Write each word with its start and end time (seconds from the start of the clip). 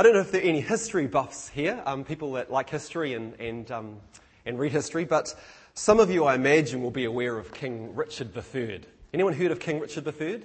I 0.00 0.04
don't 0.04 0.12
know 0.12 0.20
if 0.20 0.30
there 0.30 0.40
are 0.40 0.44
any 0.44 0.60
history 0.60 1.08
buffs 1.08 1.48
here, 1.48 1.82
um, 1.84 2.04
people 2.04 2.34
that 2.34 2.52
like 2.52 2.70
history 2.70 3.14
and, 3.14 3.34
and, 3.40 3.68
um, 3.72 3.96
and 4.46 4.56
read 4.56 4.70
history, 4.70 5.04
but 5.04 5.34
some 5.74 5.98
of 5.98 6.08
you, 6.08 6.24
I 6.24 6.36
imagine, 6.36 6.82
will 6.82 6.92
be 6.92 7.04
aware 7.04 7.36
of 7.36 7.52
King 7.52 7.96
Richard 7.96 8.30
III. 8.36 8.82
Anyone 9.12 9.32
heard 9.32 9.50
of 9.50 9.58
King 9.58 9.80
Richard 9.80 10.06
III? 10.06 10.44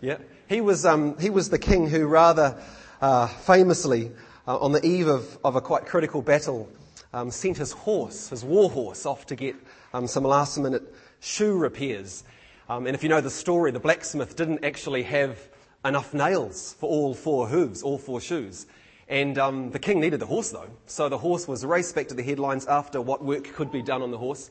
Yeah. 0.00 0.16
He 0.48 0.62
was, 0.62 0.86
um, 0.86 1.18
he 1.18 1.28
was 1.28 1.50
the 1.50 1.58
king 1.58 1.90
who 1.90 2.06
rather 2.06 2.58
uh, 3.02 3.26
famously, 3.26 4.12
uh, 4.48 4.56
on 4.56 4.72
the 4.72 4.82
eve 4.82 5.08
of, 5.08 5.38
of 5.44 5.56
a 5.56 5.60
quite 5.60 5.84
critical 5.84 6.22
battle, 6.22 6.66
um, 7.12 7.30
sent 7.30 7.58
his 7.58 7.72
horse, 7.72 8.30
his 8.30 8.46
war 8.46 8.70
horse, 8.70 9.04
off 9.04 9.26
to 9.26 9.36
get 9.36 9.56
um, 9.92 10.06
some 10.06 10.24
last 10.24 10.56
minute 10.56 10.94
shoe 11.20 11.54
repairs. 11.54 12.24
Um, 12.70 12.86
and 12.86 12.94
if 12.94 13.02
you 13.02 13.10
know 13.10 13.20
the 13.20 13.28
story, 13.28 13.72
the 13.72 13.78
blacksmith 13.78 14.36
didn't 14.36 14.64
actually 14.64 15.02
have 15.02 15.38
enough 15.84 16.14
nails 16.14 16.74
for 16.80 16.88
all 16.88 17.12
four 17.12 17.46
hooves, 17.46 17.82
all 17.82 17.98
four 17.98 18.22
shoes. 18.22 18.66
And 19.08 19.38
um, 19.38 19.70
the 19.70 19.78
king 19.78 20.00
needed 20.00 20.20
the 20.20 20.26
horse 20.26 20.50
though. 20.50 20.70
So 20.86 21.08
the 21.08 21.18
horse 21.18 21.46
was 21.46 21.64
raced 21.64 21.94
back 21.94 22.08
to 22.08 22.14
the 22.14 22.22
headlines 22.22 22.66
after 22.66 23.00
what 23.00 23.24
work 23.24 23.44
could 23.54 23.70
be 23.70 23.82
done 23.82 24.02
on 24.02 24.10
the 24.10 24.18
horse. 24.18 24.50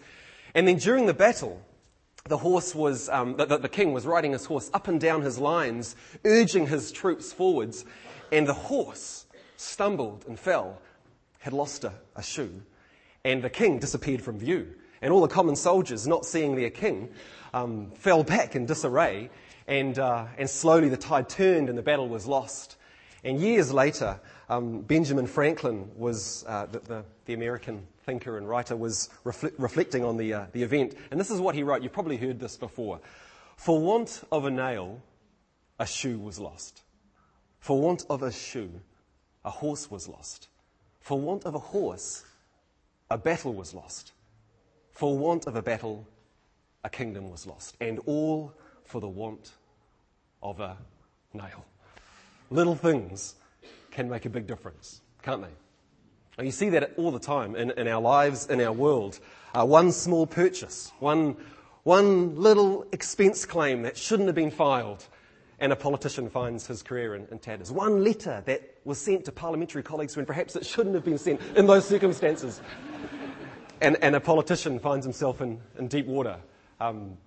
And 0.53 0.67
then 0.67 0.77
during 0.77 1.05
the 1.05 1.13
battle, 1.13 1.61
the 2.27 2.37
horse 2.37 2.73
was, 2.73 3.09
um, 3.09 3.35
the, 3.35 3.45
the, 3.45 3.69
king 3.69 3.93
was 3.93 4.05
riding 4.05 4.31
his 4.31 4.45
horse 4.45 4.71
up 4.73 4.87
and 4.87 4.99
down 4.99 5.21
his 5.21 5.37
lines, 5.37 5.95
urging 6.23 6.65
his 6.65 6.91
troops 6.91 7.31
forwards. 7.31 7.85
And 8.31 8.47
the 8.47 8.53
horse 8.53 9.25
stumbled 9.57 10.25
and 10.27 10.39
fell, 10.39 10.81
had 11.39 11.53
lost 11.53 11.83
a, 11.83 11.93
a 12.15 12.23
shoe. 12.23 12.63
And 13.23 13.43
the 13.43 13.49
king 13.49 13.77
disappeared 13.79 14.21
from 14.21 14.39
view. 14.39 14.73
And 15.01 15.13
all 15.13 15.21
the 15.21 15.27
common 15.27 15.55
soldiers, 15.55 16.07
not 16.07 16.25
seeing 16.25 16.55
their 16.55 16.71
king, 16.71 17.09
um, 17.53 17.91
fell 17.91 18.23
back 18.23 18.55
in 18.55 18.65
disarray. 18.65 19.29
And, 19.67 19.99
uh, 19.99 20.25
and 20.37 20.49
slowly 20.49 20.89
the 20.89 20.97
tide 20.97 21.29
turned 21.29 21.69
and 21.69 21.77
the 21.77 21.83
battle 21.83 22.07
was 22.07 22.25
lost. 22.25 22.77
And 23.25 23.39
years 23.41 23.73
later, 23.73 24.19
um, 24.49 24.81
Benjamin 24.81 25.25
Franklin 25.25 25.89
was 25.97 26.45
uh, 26.47 26.67
the, 26.67 26.79
the, 26.79 27.05
the, 27.25 27.33
American 27.33 27.87
thinker 28.03 28.37
and 28.37 28.47
writer 28.47 28.77
was 28.77 29.09
refle- 29.25 29.51
reflecting 29.57 30.05
on 30.05 30.15
the, 30.15 30.31
uh, 30.31 30.45
the 30.51 30.61
event. 30.61 30.95
And 31.09 31.19
this 31.19 31.31
is 31.31 31.41
what 31.41 31.55
he 31.55 31.63
wrote. 31.63 31.81
You've 31.81 31.91
probably 31.91 32.17
heard 32.17 32.39
this 32.39 32.55
before. 32.55 33.01
For 33.57 33.81
want 33.81 34.23
of 34.31 34.45
a 34.45 34.51
nail, 34.51 35.01
a 35.79 35.87
shoe 35.87 36.19
was 36.19 36.39
lost. 36.39 36.83
For 37.59 37.81
want 37.81 38.05
of 38.11 38.21
a 38.21 38.31
shoe, 38.31 38.69
a 39.43 39.49
horse 39.49 39.89
was 39.89 40.07
lost. 40.07 40.49
For 40.99 41.19
want 41.19 41.45
of 41.45 41.55
a 41.55 41.59
horse, 41.59 42.23
a 43.09 43.17
battle 43.17 43.55
was 43.55 43.73
lost. 43.73 44.11
For 44.91 45.17
want 45.17 45.47
of 45.47 45.55
a 45.55 45.63
battle, 45.63 46.07
a 46.83 46.91
kingdom 46.91 47.31
was 47.31 47.47
lost. 47.47 47.75
And 47.81 47.99
all 48.05 48.53
for 48.83 49.01
the 49.01 49.09
want 49.09 49.51
of 50.43 50.59
a 50.59 50.77
nail. 51.33 51.65
Little 52.49 52.75
things 52.75 53.35
can 53.91 54.09
make 54.09 54.25
a 54.25 54.29
big 54.29 54.47
difference, 54.47 55.01
can't 55.23 55.41
they? 55.41 55.49
Now, 56.37 56.43
you 56.43 56.51
see 56.51 56.69
that 56.69 56.93
all 56.97 57.11
the 57.11 57.19
time 57.19 57.55
in, 57.55 57.71
in 57.71 57.87
our 57.87 58.01
lives, 58.01 58.47
in 58.47 58.59
our 58.59 58.73
world. 58.73 59.19
Uh, 59.53 59.65
one 59.65 59.91
small 59.91 60.27
purchase, 60.27 60.91
one, 60.99 61.37
one 61.83 62.35
little 62.35 62.85
expense 62.91 63.45
claim 63.45 63.83
that 63.83 63.97
shouldn't 63.97 64.27
have 64.27 64.35
been 64.35 64.51
filed, 64.51 65.07
and 65.59 65.71
a 65.71 65.77
politician 65.77 66.29
finds 66.29 66.67
his 66.67 66.83
career 66.83 67.15
in, 67.15 67.25
in 67.31 67.39
tatters. 67.39 67.71
One 67.71 68.03
letter 68.03 68.43
that 68.45 68.75
was 68.83 68.99
sent 68.99 69.25
to 69.25 69.31
parliamentary 69.31 69.81
colleagues 69.81 70.17
when 70.17 70.25
perhaps 70.25 70.57
it 70.57 70.65
shouldn't 70.65 70.93
have 70.93 71.05
been 71.05 71.17
sent 71.17 71.39
in 71.55 71.67
those 71.67 71.87
circumstances. 71.87 72.59
and, 73.81 73.97
and 74.01 74.15
a 74.15 74.19
politician 74.19 74.77
finds 74.77 75.05
himself 75.05 75.39
in, 75.39 75.61
in 75.79 75.87
deep 75.87 76.05
water. 76.05 76.37
Um, 76.81 77.17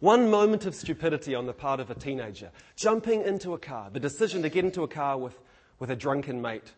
one 0.00 0.30
moment 0.30 0.66
of 0.66 0.74
stupidity 0.74 1.34
on 1.34 1.46
the 1.46 1.52
part 1.52 1.80
of 1.80 1.90
a 1.90 1.94
teenager, 1.94 2.50
jumping 2.76 3.22
into 3.22 3.54
a 3.54 3.58
car, 3.58 3.90
the 3.92 4.00
decision 4.00 4.42
to 4.42 4.48
get 4.48 4.64
into 4.64 4.82
a 4.82 4.88
car 4.88 5.18
with 5.18 5.38
with 5.80 5.90
a 5.90 5.96
drunken 5.96 6.40
mate, 6.40 6.72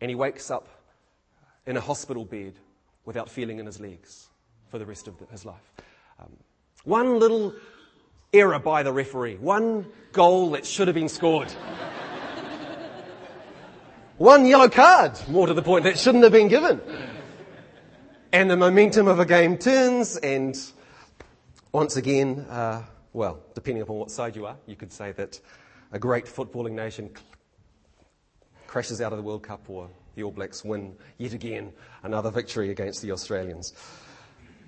and 0.00 0.10
he 0.10 0.14
wakes 0.14 0.50
up 0.50 0.68
in 1.66 1.76
a 1.76 1.80
hospital 1.80 2.24
bed 2.24 2.54
without 3.06 3.30
feeling 3.30 3.58
in 3.58 3.64
his 3.64 3.80
legs 3.80 4.28
for 4.68 4.78
the 4.78 4.84
rest 4.84 5.08
of 5.08 5.14
his 5.30 5.46
life. 5.46 5.72
Um, 6.20 6.36
one 6.84 7.18
little 7.18 7.54
error 8.32 8.58
by 8.58 8.82
the 8.82 8.92
referee, 8.92 9.36
one 9.36 9.86
goal 10.12 10.50
that 10.50 10.66
should 10.66 10.88
have 10.88 10.94
been 10.94 11.08
scored. 11.08 11.50
one 14.18 14.44
yellow 14.44 14.68
card, 14.68 15.12
more 15.28 15.46
to 15.46 15.54
the 15.54 15.62
point, 15.62 15.84
that 15.84 15.98
shouldn't 15.98 16.24
have 16.24 16.32
been 16.32 16.48
given. 16.48 16.80
And 18.32 18.50
the 18.50 18.56
momentum 18.56 19.06
of 19.06 19.20
a 19.20 19.24
game 19.24 19.56
turns, 19.56 20.16
and 20.16 20.58
once 21.78 21.96
again, 21.96 22.40
uh, 22.50 22.82
well, 23.12 23.38
depending 23.54 23.80
upon 23.80 23.98
what 23.98 24.10
side 24.10 24.34
you 24.34 24.44
are, 24.44 24.56
you 24.66 24.74
could 24.74 24.92
say 24.92 25.12
that 25.12 25.40
a 25.92 25.98
great 25.98 26.24
footballing 26.24 26.72
nation 26.72 27.08
crashes 28.66 29.00
out 29.00 29.12
of 29.12 29.16
the 29.16 29.22
World 29.22 29.44
Cup 29.44 29.70
or 29.70 29.88
the 30.16 30.24
All 30.24 30.32
Blacks 30.32 30.64
win 30.64 30.96
yet 31.18 31.34
again 31.34 31.72
another 32.02 32.32
victory 32.32 32.70
against 32.70 33.00
the 33.00 33.12
Australians. 33.12 33.74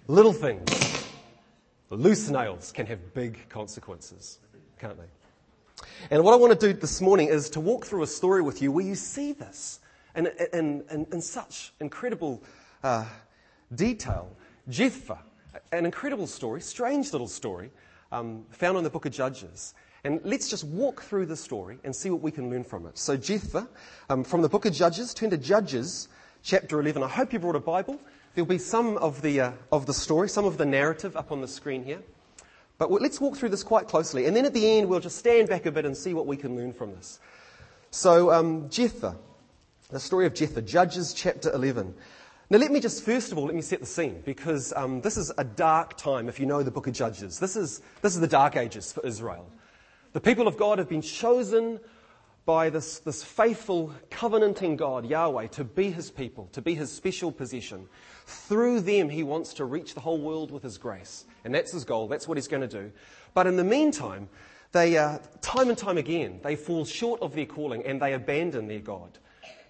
Little 0.07 0.33
things, 0.33 1.05
loose 1.91 2.31
nails 2.31 2.71
can 2.71 2.87
have 2.87 3.13
big 3.13 3.49
consequences, 3.49 4.39
can't 4.79 4.97
they? 4.97 5.85
And 6.13 6.23
what 6.23 6.33
I 6.33 6.37
want 6.37 6.61
to 6.61 6.73
do 6.73 6.79
this 6.79 7.01
morning 7.01 7.27
is 7.27 7.51
to 7.51 7.61
walk 7.61 7.87
through 7.87 8.05
a 8.05 8.07
story 8.07 8.41
with 8.41 8.63
you 8.63 8.71
where 8.71 8.87
you 8.87 8.95
see 8.95 9.33
this 9.33 9.81
in, 10.15 10.29
in, 10.53 10.85
in, 10.93 11.07
in 11.11 11.21
such 11.21 11.73
incredible 11.81 12.41
uh, 12.85 13.05
detail. 13.75 14.31
Jephthah, 14.69 15.19
an 15.73 15.85
incredible 15.85 16.27
story, 16.27 16.61
strange 16.61 17.13
little 17.13 17.29
story, 17.29 17.71
um, 18.13 18.45
found 18.51 18.79
in 18.79 18.85
the 18.85 18.91
book 18.91 19.07
of 19.07 19.13
Judges. 19.13 19.75
And 20.05 20.21
let's 20.25 20.49
just 20.49 20.65
walk 20.65 21.03
through 21.03 21.27
the 21.27 21.37
story 21.37 21.79
and 21.85 21.95
see 21.95 22.11
what 22.11 22.23
we 22.23 22.31
can 22.31 22.49
learn 22.49 22.65
from 22.65 22.87
it. 22.87 22.97
So, 22.97 23.17
Jephthah, 23.17 23.69
um, 24.09 24.25
from 24.25 24.41
the 24.41 24.49
book 24.49 24.65
of 24.65 24.73
Judges, 24.73 25.13
turn 25.13 25.31
to 25.31 25.37
Judges 25.37 26.09
chapter 26.43 26.81
11. 26.81 27.03
I 27.03 27.09
hope 27.09 27.33
you 27.33 27.39
brought 27.39 27.57
a 27.57 27.61
Bible. 27.61 28.01
There'll 28.35 28.49
be 28.49 28.59
some 28.59 28.97
of 28.99 29.21
the, 29.21 29.41
uh, 29.41 29.53
of 29.73 29.87
the 29.87 29.93
story, 29.93 30.29
some 30.29 30.47
of 30.47 30.57
the 30.57 30.65
narrative 30.65 31.17
up 31.17 31.33
on 31.33 31.41
the 31.41 31.49
screen 31.49 31.85
here. 31.85 32.03
But 32.79 32.91
let's 32.91 33.21
walk 33.21 33.37
through 33.37 33.51
this 33.51 33.63
quite 33.63 33.89
closely. 33.89 34.25
And 34.25 34.35
then 34.35 34.47
at 34.47 34.55
the 34.55 34.79
end, 34.79 34.89
we'll 34.89 35.01
just 35.01 35.19
stand 35.19 35.51
back 35.51 35.67
a 35.67 35.73
bit 35.73 35.85
and 35.85 35.95
see 35.95 36.15
what 36.15 36.27
we 36.27 36.37
can 36.37 36.57
learn 36.57 36.73
from 36.73 36.95
this. 36.95 37.21
So, 37.91 38.33
um, 38.33 38.71
Jephthah, 38.71 39.17
the 39.91 40.01
story 40.01 40.25
of 40.25 40.33
Jephthah, 40.33 40.63
Judges 40.63 41.13
chapter 41.13 41.53
11. 41.53 41.95
Now, 42.53 42.59
let 42.59 42.73
me 42.73 42.81
just, 42.81 43.05
first 43.05 43.31
of 43.31 43.39
all, 43.39 43.45
let 43.45 43.55
me 43.55 43.63
set 43.63 43.79
the 43.79 43.87
scene 43.87 44.23
because 44.25 44.73
um, 44.75 45.01
this 45.03 45.17
is 45.17 45.31
a 45.39 45.45
dark 45.45 45.97
time 45.97 46.29
if 46.29 46.41
you 46.41 46.47
know 46.47 46.65
the 46.65 46.71
book 46.73 46.89
of 46.89 46.93
Judges. 46.93 47.39
This 47.39 47.55
is, 47.55 47.81
this 48.03 48.17
is 48.17 48.21
the 48.21 48.27
dark 48.27 48.57
ages 48.57 48.93
for 48.93 49.07
Israel. 49.07 49.49
The 50.15 50.21
people 50.21 50.49
of 50.49 50.57
God 50.57 50.79
have 50.79 50.89
been 50.89 51.01
chosen 51.01 51.79
by 52.45 52.69
this, 52.69 52.99
this 52.99 53.23
faithful, 53.23 53.95
covenanting 54.11 54.75
God, 54.75 55.07
Yahweh, 55.07 55.47
to 55.47 55.63
be 55.63 55.93
his 55.93 56.11
people, 56.11 56.49
to 56.51 56.61
be 56.61 56.75
his 56.75 56.91
special 56.91 57.31
possession. 57.31 57.87
Through 58.27 58.81
them, 58.81 59.09
he 59.09 59.23
wants 59.23 59.55
to 59.55 59.65
reach 59.65 59.95
the 59.95 60.01
whole 60.01 60.21
world 60.21 60.51
with 60.51 60.65
his 60.65 60.77
grace. 60.77 61.27
And 61.45 61.55
that's 61.55 61.71
his 61.71 61.85
goal. 61.85 62.09
That's 62.09 62.27
what 62.27 62.37
he's 62.37 62.49
going 62.49 62.69
to 62.69 62.83
do. 62.83 62.91
But 63.33 63.47
in 63.47 63.55
the 63.55 63.63
meantime, 63.63 64.29
they, 64.73 64.99
uh, 64.99 65.19
time 65.41 65.69
and 65.69 65.79
time 65.79 65.99
again, 65.99 66.41
they 66.43 66.57
fall 66.57 66.85
short 66.85 67.23
of 67.23 67.33
their 67.33 67.47
calling 67.47 67.87
and 67.87 68.03
they 68.03 68.13
abandon 68.13 68.67
their 68.67 68.81
God. 68.81 69.19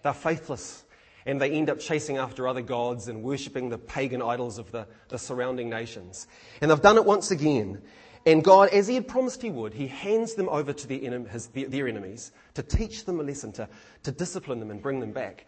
They're 0.02 0.14
faithless 0.14 0.84
and 1.26 1.40
they 1.40 1.50
end 1.50 1.70
up 1.70 1.78
chasing 1.78 2.16
after 2.16 2.48
other 2.48 2.62
gods 2.62 3.08
and 3.08 3.22
worshipping 3.22 3.68
the 3.68 3.78
pagan 3.78 4.22
idols 4.22 4.58
of 4.58 4.70
the, 4.72 4.86
the 5.08 5.18
surrounding 5.18 5.68
nations. 5.68 6.26
And 6.60 6.70
they've 6.70 6.80
done 6.80 6.96
it 6.96 7.04
once 7.04 7.30
again. 7.30 7.82
And 8.26 8.44
God, 8.44 8.68
as 8.70 8.86
He 8.86 8.94
had 8.94 9.08
promised 9.08 9.42
He 9.42 9.50
would, 9.50 9.74
He 9.74 9.86
hands 9.86 10.34
them 10.34 10.48
over 10.48 10.72
to 10.72 10.86
their, 10.86 11.20
his, 11.28 11.48
their 11.48 11.88
enemies 11.88 12.32
to 12.54 12.62
teach 12.62 13.04
them 13.04 13.20
a 13.20 13.22
lesson, 13.22 13.52
to, 13.52 13.68
to 14.02 14.12
discipline 14.12 14.60
them 14.60 14.70
and 14.70 14.82
bring 14.82 15.00
them 15.00 15.12
back. 15.12 15.46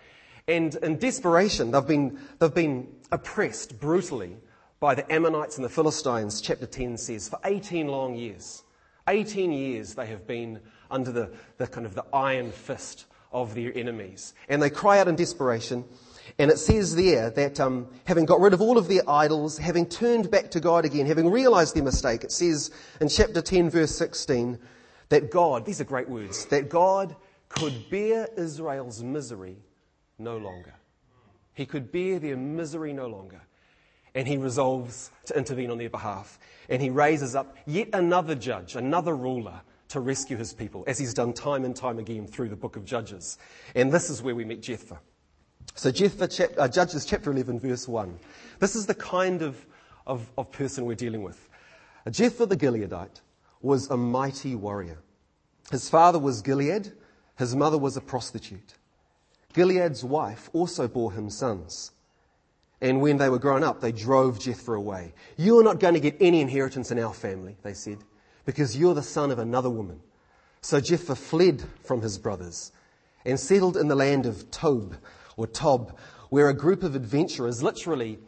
And 0.49 0.75
in 0.77 0.99
desperation, 0.99 1.71
they've 1.71 1.87
been, 1.87 2.19
they've 2.38 2.53
been 2.53 2.88
oppressed 3.11 3.78
brutally 3.78 4.37
by 4.81 4.94
the 4.94 5.11
Ammonites 5.12 5.56
and 5.56 5.65
the 5.65 5.69
Philistines, 5.71 6.41
chapter 6.41 6.66
10 6.66 6.97
says, 6.97 7.28
for 7.28 7.38
18 7.44 7.87
long 7.87 8.16
years. 8.16 8.65
18 9.09 9.53
years 9.53 9.94
they 9.94 10.06
have 10.06 10.27
been 10.27 10.61
under 10.91 11.12
the, 11.12 11.31
the 11.59 11.66
kind 11.66 11.87
of 11.87 11.94
the 11.94 12.05
iron 12.12 12.50
fist 12.50 13.06
of 13.32 13.54
their 13.54 13.76
enemies. 13.76 14.34
And 14.48 14.62
they 14.62 14.70
cry 14.70 14.98
out 14.98 15.09
in 15.09 15.17
desperation. 15.17 15.84
And 16.38 16.50
it 16.50 16.58
says 16.58 16.94
there 16.94 17.31
that 17.31 17.61
um, 17.61 17.88
having 18.05 18.25
got 18.25 18.40
rid 18.40 18.55
of 18.55 18.61
all 18.61 18.79
of 18.79 18.88
their 18.88 19.02
idols, 19.08 19.58
having 19.58 19.87
turned 19.87 20.31
back 20.31 20.50
to 20.52 20.61
God 20.61 20.84
again, 20.84 21.06
having 21.06 21.31
realized 21.31 21.75
their 21.75 21.82
mistake, 21.82 22.25
it 22.25 22.32
says 22.32 22.70
in 23.00 23.08
chapter 23.08 23.43
10, 23.43 23.70
verse 23.70 23.94
16, 23.96 24.58
that 25.08 25.31
God, 25.31 25.67
these 25.67 25.81
are 25.81 25.84
great 25.84 26.08
words, 26.08 26.46
that 26.46 26.69
God 26.70 27.14
could 27.49 27.90
bear 27.90 28.29
Israel's 28.37 29.02
misery 29.02 29.58
no 30.19 30.38
longer. 30.38 30.75
He 31.55 31.67
could 31.67 31.93
bear 31.93 32.19
their 32.19 32.37
misery 32.37 32.93
no 32.93 33.08
longer. 33.08 33.43
And 34.14 34.26
he 34.26 34.37
resolves 34.37 35.11
to 35.26 35.37
intervene 35.37 35.70
on 35.70 35.78
their 35.78 35.90
behalf. 35.90 36.38
And 36.69 36.81
he 36.81 36.90
raises 36.90 37.35
up 37.35 37.56
yet 37.67 37.88
another 37.93 38.35
judge, 38.35 38.75
another 38.75 39.14
ruler 39.14 39.61
to 39.93 40.00
rescue 40.00 40.39
his 40.39 40.55
people, 40.55 40.85
as 40.87 40.99
he's 40.99 41.12
done 41.12 41.35
time 41.35 41.65
and 41.65 41.77
time 41.77 41.99
again 41.99 42.27
through 42.27 42.49
the 42.49 42.56
book 42.56 42.77
of 42.77 42.85
Judges. 42.85 43.37
And 43.75 43.93
this 43.93 44.09
is 44.09 44.23
where 44.23 44.35
we 44.35 44.44
meet 44.44 44.62
Jephthah. 44.62 44.99
So 45.75 45.91
Jephthah, 45.91 46.29
chap, 46.29 46.50
uh, 46.56 46.67
Judges 46.67 47.05
chapter 47.05 47.31
11, 47.31 47.61
verse 47.61 47.87
1. 47.87 48.19
This 48.59 48.75
is 48.75 48.87
the 48.87 48.94
kind 48.94 49.43
of, 49.43 49.67
of, 50.06 50.31
of 50.39 50.50
person 50.50 50.87
we're 50.87 50.94
dealing 50.94 51.23
with. 51.23 51.49
Jephthah 52.11 52.47
the 52.47 52.56
Gileadite 52.56 53.21
was 53.61 53.91
a 53.91 53.97
mighty 53.97 54.55
warrior. 54.55 54.99
His 55.71 55.91
father 55.91 56.19
was 56.19 56.41
Gilead. 56.41 56.93
His 57.37 57.55
mother 57.55 57.79
was 57.79 57.97
a 57.97 58.00
prostitute. 58.00 58.75
Gilead's 59.53 60.03
wife 60.03 60.49
also 60.55 60.88
bore 60.88 61.12
him 61.12 61.29
sons. 61.29 61.93
And 62.81 63.03
when 63.03 63.19
they 63.19 63.29
were 63.29 63.38
grown 63.38 63.62
up, 63.62 63.81
they 63.81 63.93
drove 63.93 64.41
Jephthah 64.41 64.73
away. 64.73 65.12
You're 65.37 65.62
not 65.62 65.81
going 65.81 65.95
to 65.95 66.00
get 66.00 66.17
any 66.19 66.41
inheritance 66.41 66.91
in 66.91 66.99
our 66.99 67.12
family, 67.12 67.56
they 67.62 67.75
said, 67.75 67.99
because 68.44 68.77
you're 68.77 68.94
the 68.94 69.03
son 69.03 69.31
of 69.31 69.39
another 69.39 69.71
woman. 69.71 70.00
So 70.61 70.81
Jephthah 70.81 71.17
fled 71.17 71.65
from 71.85 72.03
his 72.03 72.19
brothers 72.19 72.73
and 73.25 73.39
settled 73.39 73.77
in 73.77 73.89
the 73.89 73.94
land 73.94 74.27
of 74.27 74.50
Tob 74.50 74.97
or 75.37 75.47
Tob, 75.47 75.97
where 76.31 76.49
a 76.49 76.55
group 76.55 76.83
of 76.83 76.94
adventurers, 76.94 77.62
literally, 77.62 78.19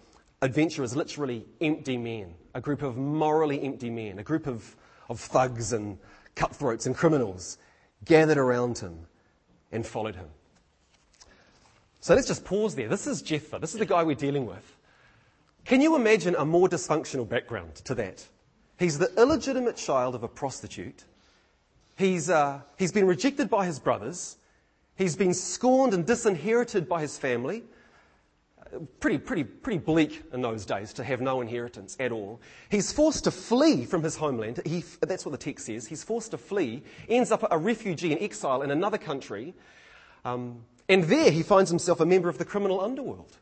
adventurers, 0.42 0.94
literally 0.96 1.46
empty 1.60 1.96
men, 1.96 2.34
a 2.54 2.60
group 2.60 2.82
of 2.82 2.96
morally 2.96 3.62
empty 3.62 3.90
men, 3.90 4.18
a 4.18 4.22
group 4.22 4.46
of, 4.46 4.76
of 5.08 5.20
thugs 5.20 5.72
and 5.72 5.98
cutthroats 6.34 6.86
and 6.86 6.96
criminals 6.96 7.58
gathered 8.04 8.38
around 8.38 8.78
him 8.78 9.06
and 9.72 9.86
followed 9.86 10.16
him. 10.16 10.28
So 12.00 12.14
let's 12.14 12.26
just 12.26 12.44
pause 12.44 12.74
there. 12.74 12.88
This 12.88 13.06
is 13.06 13.22
Jephthah. 13.22 13.58
This 13.58 13.72
is 13.72 13.78
the 13.78 13.86
guy 13.86 14.02
we're 14.02 14.14
dealing 14.14 14.44
with. 14.44 14.76
Can 15.64 15.80
you 15.80 15.96
imagine 15.96 16.34
a 16.36 16.44
more 16.44 16.68
dysfunctional 16.68 17.26
background 17.26 17.76
to 17.76 17.94
that? 17.94 18.26
He's 18.78 18.98
the 18.98 19.12
illegitimate 19.16 19.76
child 19.76 20.14
of 20.14 20.22
a 20.22 20.28
prostitute. 20.28 21.04
He's, 21.96 22.28
uh, 22.28 22.60
he's 22.76 22.92
been 22.92 23.06
rejected 23.06 23.48
by 23.48 23.66
his 23.66 23.78
brothers. 23.78 24.36
He's 24.96 25.16
been 25.16 25.34
scorned 25.34 25.94
and 25.94 26.04
disinherited 26.06 26.88
by 26.88 27.00
his 27.00 27.18
family. 27.18 27.64
Pretty, 28.98 29.18
pretty, 29.18 29.44
pretty 29.44 29.78
bleak 29.78 30.24
in 30.32 30.40
those 30.40 30.66
days 30.66 30.92
to 30.94 31.04
have 31.04 31.20
no 31.20 31.40
inheritance 31.40 31.96
at 32.00 32.10
all. 32.10 32.40
He's 32.68 32.90
forced 32.90 33.24
to 33.24 33.30
flee 33.30 33.84
from 33.84 34.02
his 34.02 34.16
homeland. 34.16 34.60
He, 34.64 34.82
that's 35.00 35.24
what 35.24 35.30
the 35.30 35.38
text 35.38 35.66
says. 35.66 35.86
He's 35.86 36.02
forced 36.02 36.32
to 36.32 36.38
flee, 36.38 36.82
ends 37.08 37.30
up 37.30 37.46
a 37.48 37.58
refugee 37.58 38.10
in 38.10 38.18
exile 38.18 38.62
in 38.62 38.72
another 38.72 38.98
country. 38.98 39.54
Um, 40.24 40.64
and 40.88 41.04
there 41.04 41.30
he 41.30 41.44
finds 41.44 41.70
himself 41.70 42.00
a 42.00 42.06
member 42.06 42.28
of 42.28 42.38
the 42.38 42.44
criminal 42.44 42.80
underworld. 42.80 43.36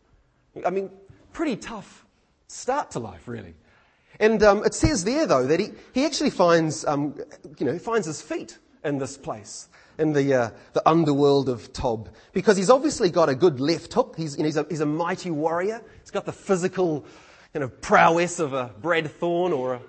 I 0.66 0.70
mean, 0.70 0.90
pretty 1.32 1.56
tough 1.56 2.04
start 2.48 2.90
to 2.90 2.98
life, 2.98 3.26
really. 3.26 3.54
And 4.22 4.40
um, 4.44 4.64
it 4.64 4.72
says 4.72 5.02
there, 5.02 5.26
though, 5.26 5.44
that 5.48 5.58
he, 5.58 5.70
he 5.92 6.06
actually 6.06 6.30
finds, 6.30 6.84
um, 6.84 7.16
you 7.58 7.66
know, 7.66 7.76
finds 7.76 8.06
his 8.06 8.22
feet 8.22 8.56
in 8.84 8.98
this 8.98 9.18
place, 9.18 9.68
in 9.98 10.12
the, 10.12 10.32
uh, 10.32 10.50
the 10.74 10.88
underworld 10.88 11.48
of 11.48 11.72
Tob, 11.72 12.08
because 12.32 12.56
he's 12.56 12.70
obviously 12.70 13.10
got 13.10 13.28
a 13.28 13.34
good 13.34 13.58
left 13.58 13.92
hook. 13.92 14.14
He's, 14.16 14.36
you 14.36 14.44
know, 14.44 14.46
he's, 14.46 14.56
a, 14.56 14.66
he's 14.70 14.80
a 14.80 14.86
mighty 14.86 15.32
warrior. 15.32 15.82
He's 16.02 16.12
got 16.12 16.24
the 16.24 16.32
physical 16.32 17.04
you 17.52 17.60
know, 17.60 17.68
prowess 17.68 18.38
of 18.38 18.52
a 18.52 18.72
Brad 18.80 19.10
Thorn 19.10 19.52
or, 19.52 19.74
a, 19.74 19.82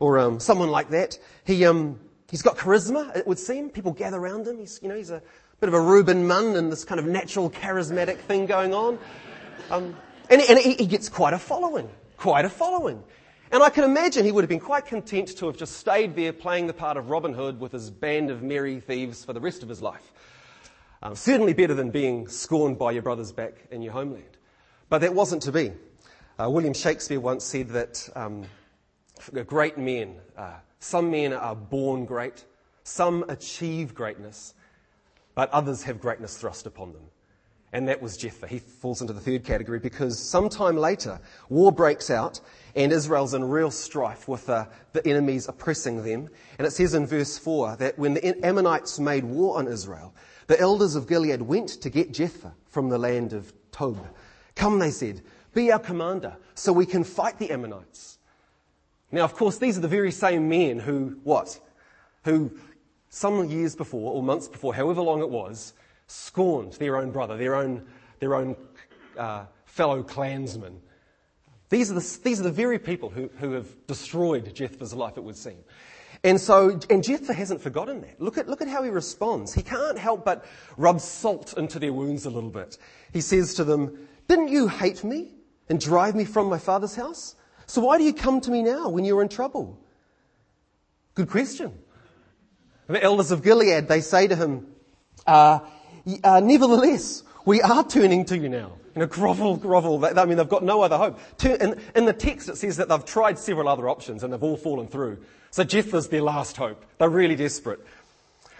or 0.00 0.18
um, 0.18 0.38
someone 0.38 0.68
like 0.68 0.90
that. 0.90 1.18
He, 1.46 1.64
um, 1.64 1.98
he's 2.30 2.42
got 2.42 2.58
charisma, 2.58 3.16
it 3.16 3.26
would 3.26 3.38
seem. 3.38 3.70
People 3.70 3.92
gather 3.92 4.18
around 4.18 4.46
him. 4.46 4.58
He's, 4.58 4.78
you 4.82 4.90
know, 4.90 4.96
he's 4.96 5.10
a, 5.10 5.22
bit 5.60 5.68
of 5.68 5.74
a 5.74 5.80
Reuben 5.80 6.26
Munn 6.26 6.56
and 6.56 6.70
this 6.70 6.84
kind 6.84 7.00
of 7.00 7.06
natural 7.06 7.48
charismatic 7.50 8.18
thing 8.18 8.44
going 8.44 8.74
on. 8.74 8.98
Um, 9.70 9.96
and, 10.28 10.42
and 10.42 10.58
he, 10.58 10.74
he 10.74 10.86
gets 10.86 11.08
quite 11.08 11.32
a 11.32 11.38
following, 11.38 11.88
quite 12.18 12.44
a 12.44 12.50
following. 12.50 13.02
And 13.50 13.62
I 13.62 13.70
can 13.70 13.84
imagine 13.84 14.26
he 14.26 14.32
would 14.32 14.42
have 14.42 14.48
been 14.50 14.60
quite 14.60 14.84
content 14.84 15.28
to 15.38 15.46
have 15.46 15.56
just 15.56 15.78
stayed 15.78 16.14
there 16.14 16.34
playing 16.34 16.66
the 16.66 16.74
part 16.74 16.98
of 16.98 17.08
Robin 17.08 17.32
Hood 17.32 17.58
with 17.60 17.72
his 17.72 17.90
band 17.90 18.30
of 18.30 18.42
merry 18.42 18.78
thieves 18.78 19.24
for 19.24 19.32
the 19.32 19.40
rest 19.40 19.62
of 19.62 19.70
his 19.70 19.80
life. 19.80 20.12
Um, 21.02 21.14
certainly 21.14 21.54
better 21.54 21.74
than 21.74 21.90
being 21.90 22.28
scorned 22.28 22.78
by 22.78 22.90
your 22.90 23.02
brothers 23.02 23.32
back 23.32 23.54
in 23.70 23.80
your 23.80 23.94
homeland. 23.94 24.36
But 24.90 25.00
that 25.00 25.14
wasn't 25.14 25.42
to 25.42 25.52
be. 25.52 25.72
Uh, 26.38 26.50
William 26.50 26.74
Shakespeare 26.74 27.20
once 27.20 27.44
said 27.44 27.68
that 27.68 28.06
um, 28.14 28.44
great 29.46 29.78
men, 29.78 30.16
uh, 30.36 30.54
some 30.78 31.10
men 31.10 31.32
are 31.32 31.56
born 31.56 32.04
great, 32.04 32.44
some 32.84 33.24
achieve 33.28 33.94
greatness, 33.94 34.54
but 35.34 35.50
others 35.50 35.84
have 35.84 36.00
greatness 36.00 36.36
thrust 36.36 36.66
upon 36.66 36.92
them. 36.92 37.02
And 37.72 37.86
that 37.88 38.00
was 38.00 38.16
Jephthah. 38.16 38.46
He 38.46 38.58
falls 38.58 39.00
into 39.00 39.12
the 39.12 39.20
third 39.20 39.44
category 39.44 39.78
because 39.78 40.18
sometime 40.18 40.76
later, 40.76 41.20
war 41.50 41.70
breaks 41.70 42.10
out 42.10 42.40
and 42.74 42.92
Israel's 42.92 43.34
in 43.34 43.44
real 43.44 43.70
strife 43.70 44.26
with 44.26 44.48
uh, 44.48 44.66
the 44.92 45.06
enemies 45.06 45.48
oppressing 45.48 46.02
them. 46.02 46.28
And 46.58 46.66
it 46.66 46.70
says 46.70 46.94
in 46.94 47.06
verse 47.06 47.36
4 47.36 47.76
that 47.76 47.98
when 47.98 48.14
the 48.14 48.46
Ammonites 48.46 48.98
made 48.98 49.24
war 49.24 49.58
on 49.58 49.68
Israel, 49.68 50.14
the 50.46 50.58
elders 50.58 50.94
of 50.94 51.06
Gilead 51.06 51.42
went 51.42 51.68
to 51.68 51.90
get 51.90 52.12
Jephthah 52.12 52.54
from 52.66 52.88
the 52.88 52.98
land 52.98 53.34
of 53.34 53.52
Tob. 53.70 54.06
Come, 54.54 54.78
they 54.78 54.90
said, 54.90 55.20
be 55.52 55.70
our 55.70 55.78
commander 55.78 56.36
so 56.54 56.72
we 56.72 56.86
can 56.86 57.04
fight 57.04 57.38
the 57.38 57.50
Ammonites. 57.50 58.18
Now, 59.12 59.24
of 59.24 59.34
course, 59.34 59.58
these 59.58 59.76
are 59.76 59.82
the 59.82 59.88
very 59.88 60.10
same 60.10 60.48
men 60.48 60.78
who, 60.78 61.18
what? 61.24 61.58
Who 62.24 62.52
some 63.10 63.48
years 63.48 63.74
before, 63.74 64.12
or 64.12 64.22
months 64.22 64.48
before, 64.48 64.74
however 64.74 65.00
long 65.00 65.20
it 65.20 65.30
was, 65.30 65.72
scorned 66.08 66.72
their 66.74 66.96
own 66.96 67.12
brother, 67.12 67.36
their 67.36 67.54
own, 67.54 67.86
their 68.18 68.34
own 68.34 68.56
uh, 69.16 69.44
fellow 69.66 70.02
clansmen. 70.02 70.80
These 71.68 71.90
are, 71.90 71.94
the, 71.94 72.18
these 72.24 72.40
are 72.40 72.44
the 72.44 72.50
very 72.50 72.78
people 72.78 73.10
who, 73.10 73.30
who 73.38 73.52
have 73.52 73.68
destroyed 73.86 74.52
Jephthah's 74.54 74.94
life, 74.94 75.16
it 75.16 75.22
would 75.22 75.36
seem. 75.36 75.58
And 76.24 76.40
so, 76.40 76.80
and 76.90 77.04
Jephthah 77.04 77.34
hasn't 77.34 77.60
forgotten 77.60 78.00
that. 78.00 78.20
Look 78.20 78.38
at, 78.38 78.48
look 78.48 78.62
at 78.62 78.68
how 78.68 78.82
he 78.82 78.90
responds. 78.90 79.54
He 79.54 79.62
can't 79.62 79.98
help 79.98 80.24
but 80.24 80.44
rub 80.76 81.00
salt 81.00 81.56
into 81.56 81.78
their 81.78 81.92
wounds 81.92 82.24
a 82.24 82.30
little 82.30 82.50
bit. 82.50 82.78
He 83.12 83.20
says 83.20 83.54
to 83.54 83.64
them, 83.64 84.08
Didn't 84.26 84.48
you 84.48 84.66
hate 84.66 85.04
me 85.04 85.34
and 85.68 85.78
drive 85.78 86.16
me 86.16 86.24
from 86.24 86.48
my 86.48 86.58
father's 86.58 86.96
house? 86.96 87.36
So 87.66 87.82
why 87.82 87.98
do 87.98 88.04
you 88.04 88.14
come 88.14 88.40
to 88.40 88.50
me 88.50 88.62
now 88.62 88.88
when 88.88 89.04
you're 89.04 89.22
in 89.22 89.28
trouble? 89.28 89.78
Good 91.14 91.30
question. 91.30 91.72
The 92.88 93.02
elders 93.02 93.30
of 93.30 93.44
Gilead, 93.44 93.86
they 93.86 94.00
say 94.00 94.26
to 94.26 94.34
him, 94.34 94.66
uh, 95.26 95.60
uh, 96.24 96.40
nevertheless, 96.40 97.22
we 97.44 97.62
are 97.62 97.84
turning 97.84 98.24
to 98.26 98.38
you 98.38 98.48
now. 98.48 98.72
You 98.94 99.00
know, 99.00 99.06
grovel, 99.06 99.56
grovel. 99.56 100.04
I 100.04 100.24
mean, 100.24 100.38
they've 100.38 100.48
got 100.48 100.64
no 100.64 100.82
other 100.82 100.96
hope. 100.96 101.18
In, 101.44 102.04
the 102.04 102.12
text, 102.12 102.48
it 102.48 102.56
says 102.56 102.76
that 102.78 102.88
they've 102.88 103.04
tried 103.04 103.38
several 103.38 103.68
other 103.68 103.88
options 103.88 104.22
and 104.22 104.32
they've 104.32 104.42
all 104.42 104.56
fallen 104.56 104.88
through. 104.88 105.18
So 105.50 105.64
Jephthah's 105.64 106.08
their 106.08 106.22
last 106.22 106.56
hope. 106.56 106.84
They're 106.98 107.08
really 107.08 107.36
desperate. 107.36 107.80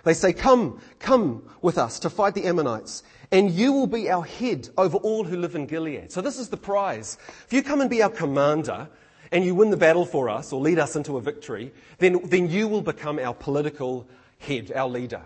They 0.05 0.15
say, 0.15 0.33
come, 0.33 0.81
come 1.01 1.43
with 1.61 1.77
us 1.77 1.99
to 2.01 2.11
fight 2.11 2.35
the 2.35 2.45
Ammonites, 2.45 3.03
and 3.33 3.51
you 3.51 3.73
will 3.73 3.89
be 3.89 4.09
our 4.09 4.25
head 4.25 4.69
over 4.79 4.97
all 4.97 5.25
who 5.25 5.37
live 5.37 5.55
in 5.55 5.67
Gilead. 5.67 6.13
So 6.13 6.21
this 6.21 6.39
is 6.39 6.49
the 6.49 6.57
prize. 6.57 7.19
If 7.47 7.53
you 7.53 7.63
come 7.63 7.81
and 7.81 7.91
be 7.91 8.03
our 8.03 8.11
commander, 8.11 8.89
and 9.33 9.45
you 9.45 9.55
win 9.55 9.71
the 9.71 9.77
battle 9.77 10.07
for 10.07 10.29
us 10.29 10.53
or 10.53 10.61
lead 10.61 10.79
us 10.79 10.97
into 10.97 11.17
a 11.17 11.21
victory, 11.21 11.73
then, 11.99 12.21
then 12.25 12.49
you 12.49 12.69
will 12.69 12.81
become 12.81 13.19
our 13.19 13.35
political 13.35 14.09
head, 14.39 14.73
our 14.75 14.89
leader. 14.89 15.23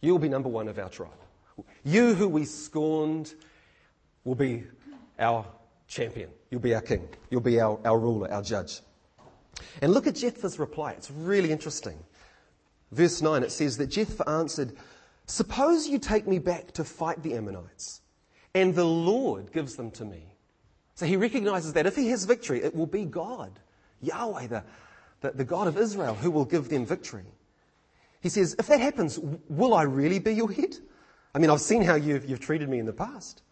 You 0.00 0.12
will 0.12 0.18
be 0.18 0.28
number 0.28 0.48
one 0.48 0.68
of 0.68 0.78
our 0.78 0.88
tribe. 0.88 1.10
You 1.84 2.14
who 2.14 2.28
we 2.28 2.44
scorned 2.44 3.34
will 4.24 4.34
be 4.34 4.64
our 5.18 5.44
champion. 5.88 6.30
You'll 6.50 6.60
be 6.60 6.74
our 6.74 6.80
king. 6.80 7.08
You'll 7.30 7.40
be 7.40 7.60
our, 7.60 7.78
our 7.84 7.98
ruler, 7.98 8.30
our 8.30 8.42
judge. 8.42 8.80
And 9.80 9.92
look 9.92 10.06
at 10.06 10.14
Jephthah's 10.14 10.58
reply. 10.58 10.92
It's 10.92 11.10
really 11.10 11.50
interesting. 11.50 11.98
Verse 12.92 13.22
9, 13.22 13.42
it 13.42 13.52
says 13.52 13.78
that 13.78 13.88
Jephthah 13.88 14.28
answered, 14.28 14.76
Suppose 15.26 15.88
you 15.88 15.98
take 15.98 16.26
me 16.26 16.38
back 16.38 16.72
to 16.72 16.84
fight 16.84 17.22
the 17.22 17.34
Ammonites, 17.34 18.00
and 18.54 18.74
the 18.74 18.84
Lord 18.84 19.52
gives 19.52 19.76
them 19.76 19.90
to 19.92 20.04
me. 20.04 20.34
So 20.94 21.06
he 21.06 21.16
recognizes 21.16 21.72
that 21.72 21.86
if 21.86 21.96
he 21.96 22.08
has 22.08 22.24
victory, 22.24 22.62
it 22.62 22.74
will 22.74 22.86
be 22.86 23.04
God, 23.04 23.58
Yahweh, 24.02 24.46
the, 24.48 24.64
the, 25.20 25.30
the 25.30 25.44
God 25.44 25.68
of 25.68 25.78
Israel, 25.78 26.14
who 26.14 26.30
will 26.30 26.44
give 26.44 26.68
them 26.68 26.84
victory. 26.84 27.24
He 28.20 28.28
says, 28.28 28.54
if 28.58 28.66
that 28.66 28.80
happens, 28.80 29.18
will 29.48 29.74
I 29.74 29.82
really 29.82 30.18
be 30.18 30.34
your 30.34 30.52
head? 30.52 30.76
I 31.34 31.38
mean, 31.38 31.50
I've 31.50 31.60
seen 31.60 31.82
how 31.82 31.94
you've, 31.94 32.28
you've 32.28 32.40
treated 32.40 32.68
me 32.68 32.78
in 32.78 32.86
the 32.86 32.92
past. 32.92 33.42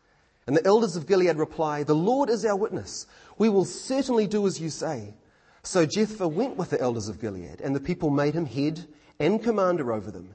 And 0.47 0.57
the 0.57 0.67
elders 0.67 0.97
of 0.97 1.07
Gilead 1.07 1.37
reply, 1.37 1.83
The 1.83 1.95
Lord 1.95 2.29
is 2.29 2.45
our 2.45 2.57
witness. 2.57 3.07
We 3.39 3.49
will 3.49 3.65
certainly 3.65 4.27
do 4.27 4.47
as 4.47 4.61
you 4.61 4.69
say. 4.69 5.15
So 5.63 5.87
Jephthah 5.87 6.29
went 6.29 6.57
with 6.57 6.71
the 6.71 6.81
elders 6.81 7.09
of 7.09 7.21
Gilead, 7.21 7.61
and 7.61 7.75
the 7.75 7.81
people 7.81 8.11
made 8.11 8.35
him 8.35 8.47
head 8.47 8.87
and 9.19 9.43
commander 9.43 9.93
over 9.93 10.11
them. 10.11 10.35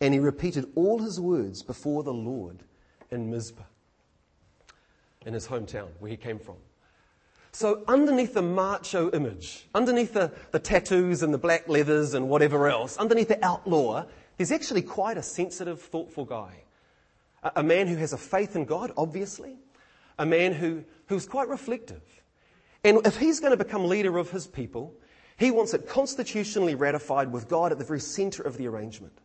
And 0.00 0.12
he 0.12 0.20
repeated 0.20 0.66
all 0.74 0.98
his 0.98 1.20
words 1.20 1.62
before 1.62 2.02
the 2.02 2.12
Lord 2.12 2.64
in 3.10 3.30
Mizpah 3.30 3.62
in 5.24 5.34
his 5.34 5.46
hometown 5.46 5.88
where 6.00 6.10
he 6.10 6.16
came 6.16 6.38
from. 6.38 6.56
So, 7.52 7.84
underneath 7.86 8.32
the 8.32 8.42
macho 8.42 9.10
image, 9.10 9.68
underneath 9.74 10.14
the, 10.14 10.32
the 10.52 10.58
tattoos 10.58 11.22
and 11.22 11.34
the 11.34 11.38
black 11.38 11.68
leathers 11.68 12.14
and 12.14 12.28
whatever 12.28 12.66
else, 12.66 12.96
underneath 12.96 13.28
the 13.28 13.44
outlaw, 13.44 14.06
there's 14.38 14.50
actually 14.50 14.82
quite 14.82 15.18
a 15.18 15.22
sensitive, 15.22 15.80
thoughtful 15.80 16.24
guy. 16.24 16.64
A, 17.42 17.62
man 17.62 17.86
who 17.88 17.96
has 17.96 18.12
a 18.12 18.18
faith 18.18 18.54
in 18.54 18.64
God, 18.64 18.92
obviously. 18.96 19.56
A 20.18 20.26
man 20.26 20.52
who, 20.52 20.84
who's 21.06 21.26
quite 21.26 21.48
reflective. 21.48 22.02
And 22.84 23.04
if 23.06 23.16
he's 23.16 23.40
going 23.40 23.56
to 23.56 23.62
become 23.62 23.88
leader 23.88 24.18
of 24.18 24.30
his 24.30 24.46
people, 24.46 24.94
he 25.36 25.50
wants 25.50 25.74
it 25.74 25.88
constitutionally 25.88 26.74
ratified 26.74 27.32
with 27.32 27.48
God 27.48 27.72
at 27.72 27.78
the 27.78 27.84
very 27.84 28.00
center 28.00 28.42
of 28.42 28.56
the 28.56 28.68
arrangement. 28.68 29.18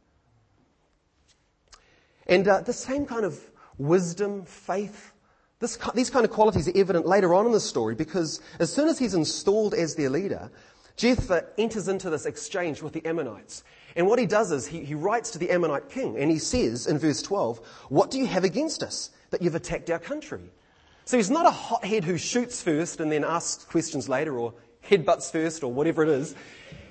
And 2.27 2.47
uh, 2.47 2.61
the 2.61 2.73
same 2.73 3.05
kind 3.05 3.25
of 3.25 3.39
wisdom, 3.77 4.45
faith, 4.45 5.13
this, 5.59 5.77
these 5.95 6.09
kind 6.09 6.23
of 6.23 6.31
qualities 6.31 6.67
are 6.67 6.77
evident 6.77 7.07
later 7.07 7.33
on 7.33 7.45
in 7.45 7.51
the 7.51 7.59
story 7.59 7.95
because 7.95 8.41
as 8.59 8.71
soon 8.71 8.87
as 8.87 8.99
he's 8.99 9.15
installed 9.15 9.73
as 9.73 9.95
their 9.95 10.09
leader, 10.09 10.51
Jephthah 10.97 11.45
enters 11.57 11.87
into 11.87 12.09
this 12.09 12.25
exchange 12.25 12.81
with 12.81 12.93
the 12.93 13.05
Ammonites. 13.05 13.63
And 13.95 14.07
what 14.07 14.19
he 14.19 14.25
does 14.25 14.51
is 14.51 14.67
he, 14.67 14.83
he 14.83 14.95
writes 14.95 15.31
to 15.31 15.37
the 15.37 15.49
Ammonite 15.49 15.89
king 15.89 16.17
and 16.17 16.29
he 16.29 16.39
says 16.39 16.87
in 16.87 16.97
verse 16.97 17.21
12, 17.21 17.59
What 17.89 18.11
do 18.11 18.17
you 18.17 18.25
have 18.25 18.43
against 18.43 18.83
us 18.83 19.11
that 19.29 19.41
you've 19.41 19.55
attacked 19.55 19.89
our 19.89 19.99
country? 19.99 20.41
So 21.05 21.17
he's 21.17 21.29
not 21.29 21.45
a 21.45 21.51
hothead 21.51 22.03
who 22.03 22.17
shoots 22.17 22.61
first 22.61 22.99
and 22.99 23.11
then 23.11 23.23
asks 23.23 23.63
questions 23.63 24.09
later 24.09 24.37
or 24.37 24.53
headbutts 24.83 25.31
first 25.31 25.63
or 25.63 25.71
whatever 25.71 26.03
it 26.03 26.09
is. 26.09 26.35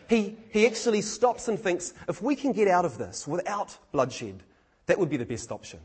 He, 0.08 0.36
he 0.50 0.66
actually 0.66 1.02
stops 1.02 1.48
and 1.48 1.58
thinks, 1.58 1.92
if 2.08 2.22
we 2.22 2.36
can 2.36 2.52
get 2.52 2.68
out 2.68 2.84
of 2.84 2.96
this 2.96 3.26
without 3.26 3.76
bloodshed, 3.92 4.42
that 4.86 4.98
would 4.98 5.10
be 5.10 5.16
the 5.16 5.26
best 5.26 5.52
option. 5.52 5.80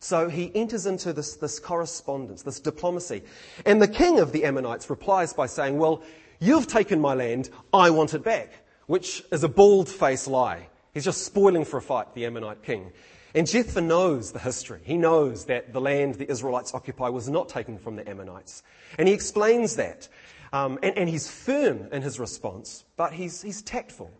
So 0.00 0.28
he 0.28 0.52
enters 0.54 0.86
into 0.86 1.12
this, 1.12 1.34
this 1.34 1.58
correspondence, 1.58 2.42
this 2.42 2.60
diplomacy. 2.60 3.22
And 3.66 3.82
the 3.82 3.88
king 3.88 4.20
of 4.20 4.30
the 4.30 4.44
Ammonites 4.44 4.88
replies 4.88 5.32
by 5.32 5.46
saying, 5.46 5.76
Well, 5.76 6.02
you've 6.40 6.66
taken 6.66 7.00
my 7.00 7.14
land, 7.14 7.50
I 7.72 7.90
want 7.90 8.14
it 8.14 8.24
back, 8.24 8.52
which 8.86 9.22
is 9.30 9.44
a 9.44 9.48
bald 9.48 9.88
faced 9.88 10.28
lie. 10.28 10.68
He's 10.94 11.04
just 11.04 11.24
spoiling 11.24 11.64
for 11.64 11.76
a 11.76 11.82
fight, 11.82 12.14
the 12.14 12.26
Ammonite 12.26 12.62
king. 12.62 12.92
And 13.34 13.46
Jephthah 13.46 13.82
knows 13.82 14.32
the 14.32 14.38
history. 14.38 14.80
He 14.82 14.96
knows 14.96 15.44
that 15.44 15.72
the 15.72 15.80
land 15.80 16.14
the 16.14 16.30
Israelites 16.30 16.74
occupy 16.74 17.08
was 17.08 17.28
not 17.28 17.48
taken 17.48 17.78
from 17.78 17.96
the 17.96 18.08
Ammonites. 18.08 18.62
And 18.98 19.06
he 19.06 19.14
explains 19.14 19.76
that. 19.76 20.08
Um, 20.52 20.78
and, 20.82 20.96
and 20.96 21.08
he's 21.08 21.28
firm 21.28 21.88
in 21.92 22.00
his 22.00 22.18
response, 22.18 22.84
but 22.96 23.12
he's, 23.12 23.42
he's 23.42 23.60
tactful. 23.60 24.10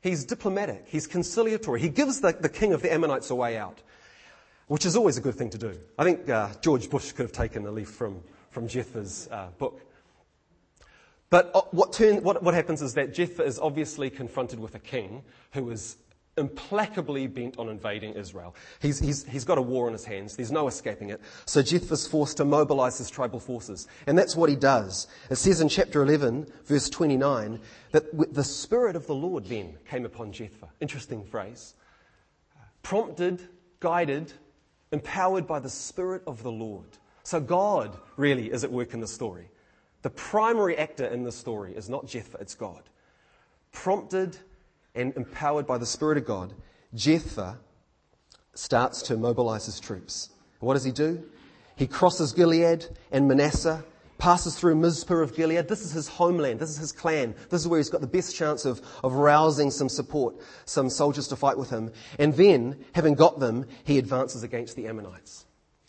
He's 0.00 0.24
diplomatic. 0.24 0.84
He's 0.86 1.06
conciliatory. 1.06 1.80
He 1.80 1.90
gives 1.90 2.20
the, 2.20 2.32
the 2.32 2.48
king 2.48 2.72
of 2.72 2.80
the 2.80 2.92
Ammonites 2.92 3.30
a 3.30 3.34
way 3.34 3.58
out 3.58 3.82
which 4.68 4.84
is 4.84 4.96
always 4.96 5.16
a 5.16 5.20
good 5.20 5.34
thing 5.34 5.50
to 5.50 5.58
do. 5.58 5.78
I 5.98 6.04
think 6.04 6.28
uh, 6.28 6.50
George 6.60 6.88
Bush 6.88 7.12
could 7.12 7.24
have 7.24 7.32
taken 7.32 7.66
a 7.66 7.70
leaf 7.70 7.88
from, 7.88 8.22
from 8.50 8.68
Jephthah's 8.68 9.28
uh, 9.30 9.48
book. 9.58 9.80
But 11.30 11.50
uh, 11.54 11.62
what, 11.70 11.92
turn, 11.92 12.22
what, 12.22 12.42
what 12.42 12.54
happens 12.54 12.82
is 12.82 12.94
that 12.94 13.12
Jephthah 13.12 13.44
is 13.44 13.58
obviously 13.58 14.10
confronted 14.10 14.58
with 14.58 14.74
a 14.74 14.78
king 14.78 15.22
who 15.52 15.70
is 15.70 15.96
implacably 16.38 17.26
bent 17.26 17.58
on 17.58 17.68
invading 17.68 18.14
Israel. 18.14 18.54
He's, 18.80 18.98
he's, 18.98 19.24
he's 19.24 19.44
got 19.44 19.58
a 19.58 19.62
war 19.62 19.88
on 19.88 19.92
his 19.92 20.04
hands. 20.04 20.36
There's 20.36 20.52
no 20.52 20.68
escaping 20.68 21.10
it. 21.10 21.20
So 21.44 21.62
Jephthah's 21.62 22.06
forced 22.06 22.36
to 22.38 22.44
mobilize 22.44 22.96
his 22.96 23.10
tribal 23.10 23.40
forces. 23.40 23.88
And 24.06 24.16
that's 24.16 24.36
what 24.36 24.48
he 24.48 24.56
does. 24.56 25.08
It 25.30 25.36
says 25.36 25.60
in 25.60 25.68
chapter 25.68 26.02
11, 26.02 26.46
verse 26.64 26.88
29, 26.88 27.60
that 27.92 28.34
the 28.34 28.44
Spirit 28.44 28.96
of 28.96 29.06
the 29.06 29.14
Lord 29.14 29.46
then 29.46 29.76
came 29.88 30.06
upon 30.06 30.32
Jephthah. 30.32 30.68
Interesting 30.80 31.24
phrase. 31.24 31.74
Prompted, 32.82 33.48
guided, 33.80 34.32
empowered 34.92 35.46
by 35.46 35.58
the 35.58 35.68
Spirit 35.68 36.22
of 36.26 36.42
the 36.42 36.52
Lord. 36.52 36.86
So 37.24 37.40
God 37.40 37.98
really 38.16 38.50
is 38.50 38.64
at 38.64 38.70
work 38.70 38.94
in 38.94 39.00
the 39.00 39.06
story. 39.06 39.50
The 40.02 40.10
primary 40.10 40.76
actor 40.78 41.06
in 41.06 41.24
the 41.24 41.32
story 41.32 41.74
is 41.74 41.88
not 41.88 42.06
Jephthah, 42.06 42.38
it's 42.38 42.54
God. 42.54 42.82
Prompted 43.72 44.36
and 44.94 45.14
empowered 45.16 45.66
by 45.66 45.78
the 45.78 45.86
Spirit 45.86 46.18
of 46.18 46.24
God, 46.24 46.54
Jephthah 46.94 47.58
starts 48.54 49.02
to 49.02 49.16
mobilize 49.16 49.66
his 49.66 49.80
troops. 49.80 50.30
What 50.60 50.74
does 50.74 50.84
he 50.84 50.92
do? 50.92 51.24
He 51.76 51.86
crosses 51.86 52.32
Gilead 52.32 52.86
and 53.12 53.28
Manasseh 53.28 53.84
passes 54.18 54.58
through 54.58 54.74
Mizpah 54.74 55.14
of 55.14 55.34
Gilead. 55.34 55.68
This 55.68 55.84
is 55.84 55.92
his 55.92 56.08
homeland. 56.08 56.58
This 56.58 56.70
is 56.70 56.76
his 56.76 56.92
clan. 56.92 57.34
This 57.50 57.60
is 57.60 57.68
where 57.68 57.78
he's 57.78 57.88
got 57.88 58.00
the 58.00 58.06
best 58.08 58.34
chance 58.34 58.64
of, 58.64 58.82
of 59.04 59.14
rousing 59.14 59.70
some 59.70 59.88
support, 59.88 60.34
some 60.64 60.90
soldiers 60.90 61.28
to 61.28 61.36
fight 61.36 61.56
with 61.56 61.70
him. 61.70 61.92
And 62.18 62.34
then, 62.34 62.84
having 62.94 63.14
got 63.14 63.38
them, 63.38 63.66
he 63.84 63.98
advances 63.98 64.42
against 64.42 64.74
the 64.74 64.88
Ammonites. 64.88 65.46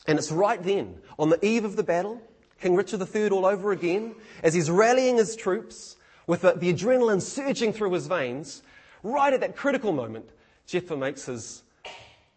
And 0.08 0.20
it's 0.20 0.32
right 0.32 0.62
then, 0.62 1.01
on 1.18 1.30
the 1.30 1.44
eve 1.44 1.66
of 1.66 1.75
the 1.75 1.84
battle, 1.84 2.22
King 2.62 2.75
Richard 2.75 3.01
III 3.01 3.30
all 3.30 3.46
over 3.46 3.72
again, 3.72 4.16
as 4.44 4.54
he's 4.54 4.70
rallying 4.70 5.18
his 5.18 5.36
troops 5.36 5.96
with 6.28 6.42
the, 6.42 6.54
the 6.54 6.74
adrenaline 6.74 7.22
surging 7.22 7.74
through 7.74 7.94
his 7.94 8.08
veins, 8.08 8.62
right 9.04 9.34
at 9.34 9.39
that 9.39 9.56
critical 9.56 9.92
moment, 9.92 10.30
Jephthah 10.68 10.98
makes 10.98 11.25
his, 11.25 11.63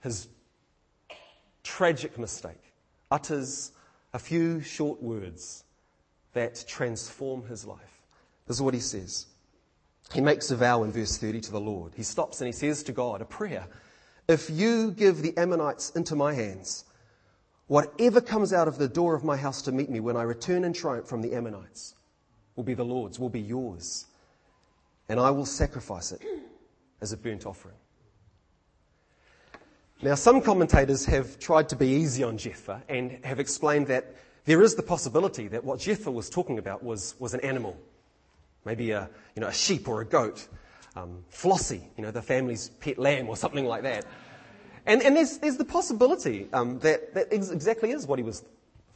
his 0.01 0.29
tragic 1.63 2.19
mistake, 2.19 2.73
utters 3.11 3.73
a 4.15 4.19
few 4.19 4.61
short 4.61 5.03
words 5.03 5.65
that 6.33 6.65
transform 6.67 7.45
his 7.47 7.67
life. 7.67 8.03
This 8.47 8.57
is 8.57 8.63
what 8.63 8.75
he 8.75 8.81
says. 8.81 9.27
He 10.13 10.21
makes 10.21 10.51
a 10.51 10.57
vow 10.57 10.83
in 10.83 10.93
verse 10.93 11.17
30 11.17 11.41
to 11.43 11.53
the 11.53 11.61
Lord. 11.61 11.93
He 11.97 12.03
stops 12.03 12.41
and 12.41 12.47
he 12.47 12.53
says 12.53 12.83
to 12.85 12.93
God 12.93 13.21
a 13.21 13.25
prayer 13.25 13.67
If 14.29 14.51
you 14.51 14.91
give 14.93 15.23
the 15.23 15.37
Ammonites 15.37 15.91
into 15.91 16.15
my 16.15 16.35
hands, 16.35 16.85
whatever 17.67 18.21
comes 18.21 18.53
out 18.53 18.69
of 18.69 18.79
the 18.79 18.89
door 18.89 19.15
of 19.15 19.25
my 19.25 19.37
house 19.37 19.63
to 19.63 19.73
meet 19.73 19.91
me 19.91 20.01
when 20.01 20.17
I 20.17 20.23
return 20.23 20.65
in 20.65 20.73
triumph 20.73 21.07
from 21.07 21.23
the 21.23 21.35
Ammonites 21.35 21.95
will 22.57 22.65
be 22.65 22.75
the 22.75 22.85
Lord's, 22.85 23.19
will 23.19 23.31
be 23.31 23.41
yours. 23.41 24.07
And 25.09 25.19
I 25.19 25.31
will 25.31 25.47
sacrifice 25.47 26.13
it 26.13 26.21
as 27.01 27.13
a 27.13 27.17
burnt 27.17 27.47
offering. 27.47 27.77
Now, 30.03 30.17
some 30.17 30.41
commentators 30.41 31.05
have 31.07 31.39
tried 31.39 31.69
to 31.69 31.77
be 31.77 31.87
easy 31.87 32.25
on 32.25 32.37
Jephthah 32.37 32.83
and 32.89 33.25
have 33.25 33.39
explained 33.39 33.87
that 33.87 34.17
there 34.45 34.63
is 34.63 34.75
the 34.75 34.83
possibility 34.83 35.47
that 35.49 35.63
what 35.63 35.79
Jephthah 35.79 36.11
was 36.11 36.29
talking 36.29 36.59
about 36.59 36.83
was, 36.83 37.15
was 37.21 37.35
an 37.35 37.41
animal, 37.41 37.77
maybe 38.65 38.91
a, 38.91 39.09
you 39.37 39.41
know, 39.41 39.47
a 39.47 39.53
sheep 39.53 39.87
or 39.87 40.01
a 40.01 40.05
goat, 40.05 40.49
um, 40.97 41.25
Flossie, 41.31 41.83
you 41.97 42.03
know, 42.03 42.11
the 42.11 42.21
family's 42.21 42.69
pet 42.81 42.99
lamb 42.99 43.29
or 43.29 43.37
something 43.37 43.65
like 43.65 43.85
that. 43.85 44.05
And, 44.87 45.03
and 45.03 45.17
there's, 45.17 45.39
there's 45.39 45.57
the 45.57 45.65
possibility 45.65 46.49
um, 46.53 46.79
that 46.81 47.15
that 47.15 47.33
exactly 47.33 47.91
is 47.91 48.07
what 48.07 48.19
he 48.19 48.23
was 48.25 48.45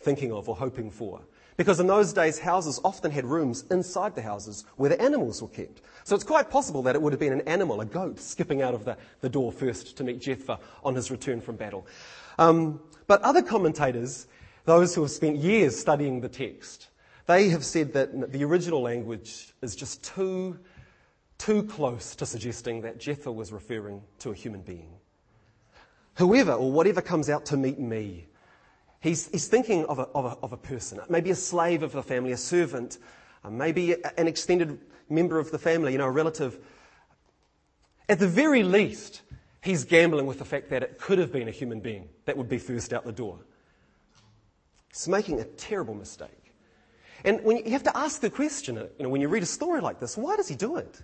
thinking 0.01 0.33
of 0.33 0.49
or 0.49 0.57
hoping 0.57 0.91
for. 0.91 1.21
Because 1.57 1.81
in 1.81 1.87
those 1.87 2.13
days, 2.13 2.39
houses 2.39 2.81
often 2.85 3.11
had 3.11 3.25
rooms 3.25 3.65
inside 3.71 4.15
the 4.15 4.23
houses 4.23 4.65
where 4.77 4.91
the 4.91 5.01
animals 5.01 5.41
were 5.41 5.49
kept. 5.49 5.81
So 6.05 6.15
it's 6.15 6.25
quite 6.25 6.51
possible 6.51 6.83
that 6.83 6.95
it 6.95 7.01
would 7.01 7.13
have 7.13 7.21
been 7.21 7.33
an 7.33 7.41
animal, 7.43 7.81
a 7.81 7.87
goat, 7.87 8.21
skipping 8.21 8.61
out 8.61 8.75
of 8.75 8.85
the, 8.85 8.99
the 9.21 9.29
door 9.29 9.51
first 9.51 9.97
to 9.97 10.05
meet 10.05 10.21
Jephthah 10.21 10.59
on 10.85 10.95
his 10.95 11.11
return 11.11 11.41
from 11.41 11.57
battle. 11.57 11.87
Um, 12.39 12.81
but 13.07 13.23
other 13.23 13.41
commentators 13.41 14.27
those 14.67 14.95
who 14.95 15.03
have 15.03 15.11
spent 15.13 15.37
years 15.37 15.79
studying 15.79 16.21
the 16.21 16.29
text, 16.29 16.89
they 17.27 17.49
have 17.49 17.65
said 17.65 17.93
that 17.95 18.33
the 18.33 18.45
original 18.45 18.83
language 18.83 19.55
is 19.63 19.75
just 19.75 20.05
too, 20.05 20.59
too 21.39 21.63
close 21.63 22.15
to 22.17 22.27
suggesting 22.27 22.83
that 22.83 22.99
Jephthah 22.99 23.33
was 23.33 23.53
referring 23.53 24.03
to 24.19 24.31
a 24.31 24.35
human 24.35 24.61
being. 24.61 24.91
Whoever 26.17 26.53
or 26.53 26.73
whatever 26.73 27.03
comes 27.03 27.29
out 27.29 27.47
to 27.47 27.57
meet 27.57 27.79
me, 27.79 28.27
he's, 29.01 29.29
he's 29.29 29.49
thinking 29.49 29.85
of 29.87 29.99
a, 29.99 30.03
of, 30.03 30.25
a, 30.25 30.37
of 30.43 30.53
a 30.53 30.57
person, 30.57 31.01
maybe 31.09 31.31
a 31.31 31.35
slave 31.35 31.83
of 31.83 31.93
the 31.93 32.03
family, 32.03 32.33
a 32.33 32.37
servant, 32.37 32.99
uh, 33.45 33.51
maybe 33.51 33.97
an 34.17 34.27
extended 34.27 34.79
member 35.11 35.39
of 35.39 35.51
the 35.51 35.59
family, 35.59 35.93
you 35.93 35.99
know, 35.99 36.07
a 36.07 36.11
relative. 36.11 36.59
At 38.09 38.19
the 38.19 38.29
very 38.29 38.63
least, 38.63 39.23
he's 39.63 39.85
gambling 39.85 40.27
with 40.27 40.39
the 40.39 40.45
fact 40.45 40.71
that 40.71 40.83
it 40.83 40.99
could 40.99 41.19
have 41.19 41.33
been 41.33 41.49
a 41.49 41.53
human 41.53 41.81
being 41.81 42.09
that 42.25 42.37
would 42.37 42.49
be 42.49 42.59
first 42.59 42.93
out 42.93 43.05
the 43.05 43.13
door. 43.13 43.39
He's 44.89 45.09
making 45.09 45.41
a 45.41 45.45
terrible 45.45 45.95
mistake. 45.95 46.31
And 47.25 47.43
when 47.45 47.59
you, 47.59 47.65
you 47.65 47.73
have 47.73 47.83
to 47.83 47.97
ask 47.97 48.21
the 48.21 48.31
question, 48.31 48.77
you 48.77 48.89
know, 49.01 49.09
when 49.11 49.21
you 49.21 49.29
read 49.29 49.43
a 49.43 49.47
story 49.47 49.83
like 49.83 50.01
this, 50.01 50.17
why 50.17 50.37
does 50.37 50.49
he 50.49 50.55
do 50.55 50.77
it? 50.77 51.03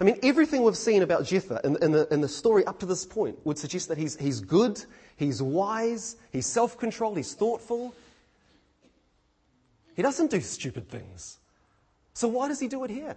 I 0.00 0.04
mean, 0.04 0.18
everything 0.22 0.62
we've 0.62 0.76
seen 0.76 1.02
about 1.02 1.24
Jephthah 1.24 1.60
in, 1.64 1.76
in, 1.82 1.92
the, 1.92 2.12
in 2.12 2.20
the 2.20 2.28
story 2.28 2.64
up 2.64 2.80
to 2.80 2.86
this 2.86 3.06
point 3.06 3.38
would 3.44 3.58
suggest 3.58 3.88
that 3.88 3.98
he's, 3.98 4.16
he's 4.16 4.40
good, 4.40 4.84
he's 5.16 5.40
wise, 5.40 6.16
he's 6.32 6.46
self 6.46 6.76
controlled, 6.76 7.16
he's 7.16 7.34
thoughtful. 7.34 7.94
He 9.94 10.02
doesn't 10.02 10.30
do 10.30 10.40
stupid 10.40 10.88
things. 10.88 11.38
So 12.12 12.26
why 12.26 12.48
does 12.48 12.58
he 12.58 12.66
do 12.66 12.82
it 12.84 12.90
here? 12.90 13.16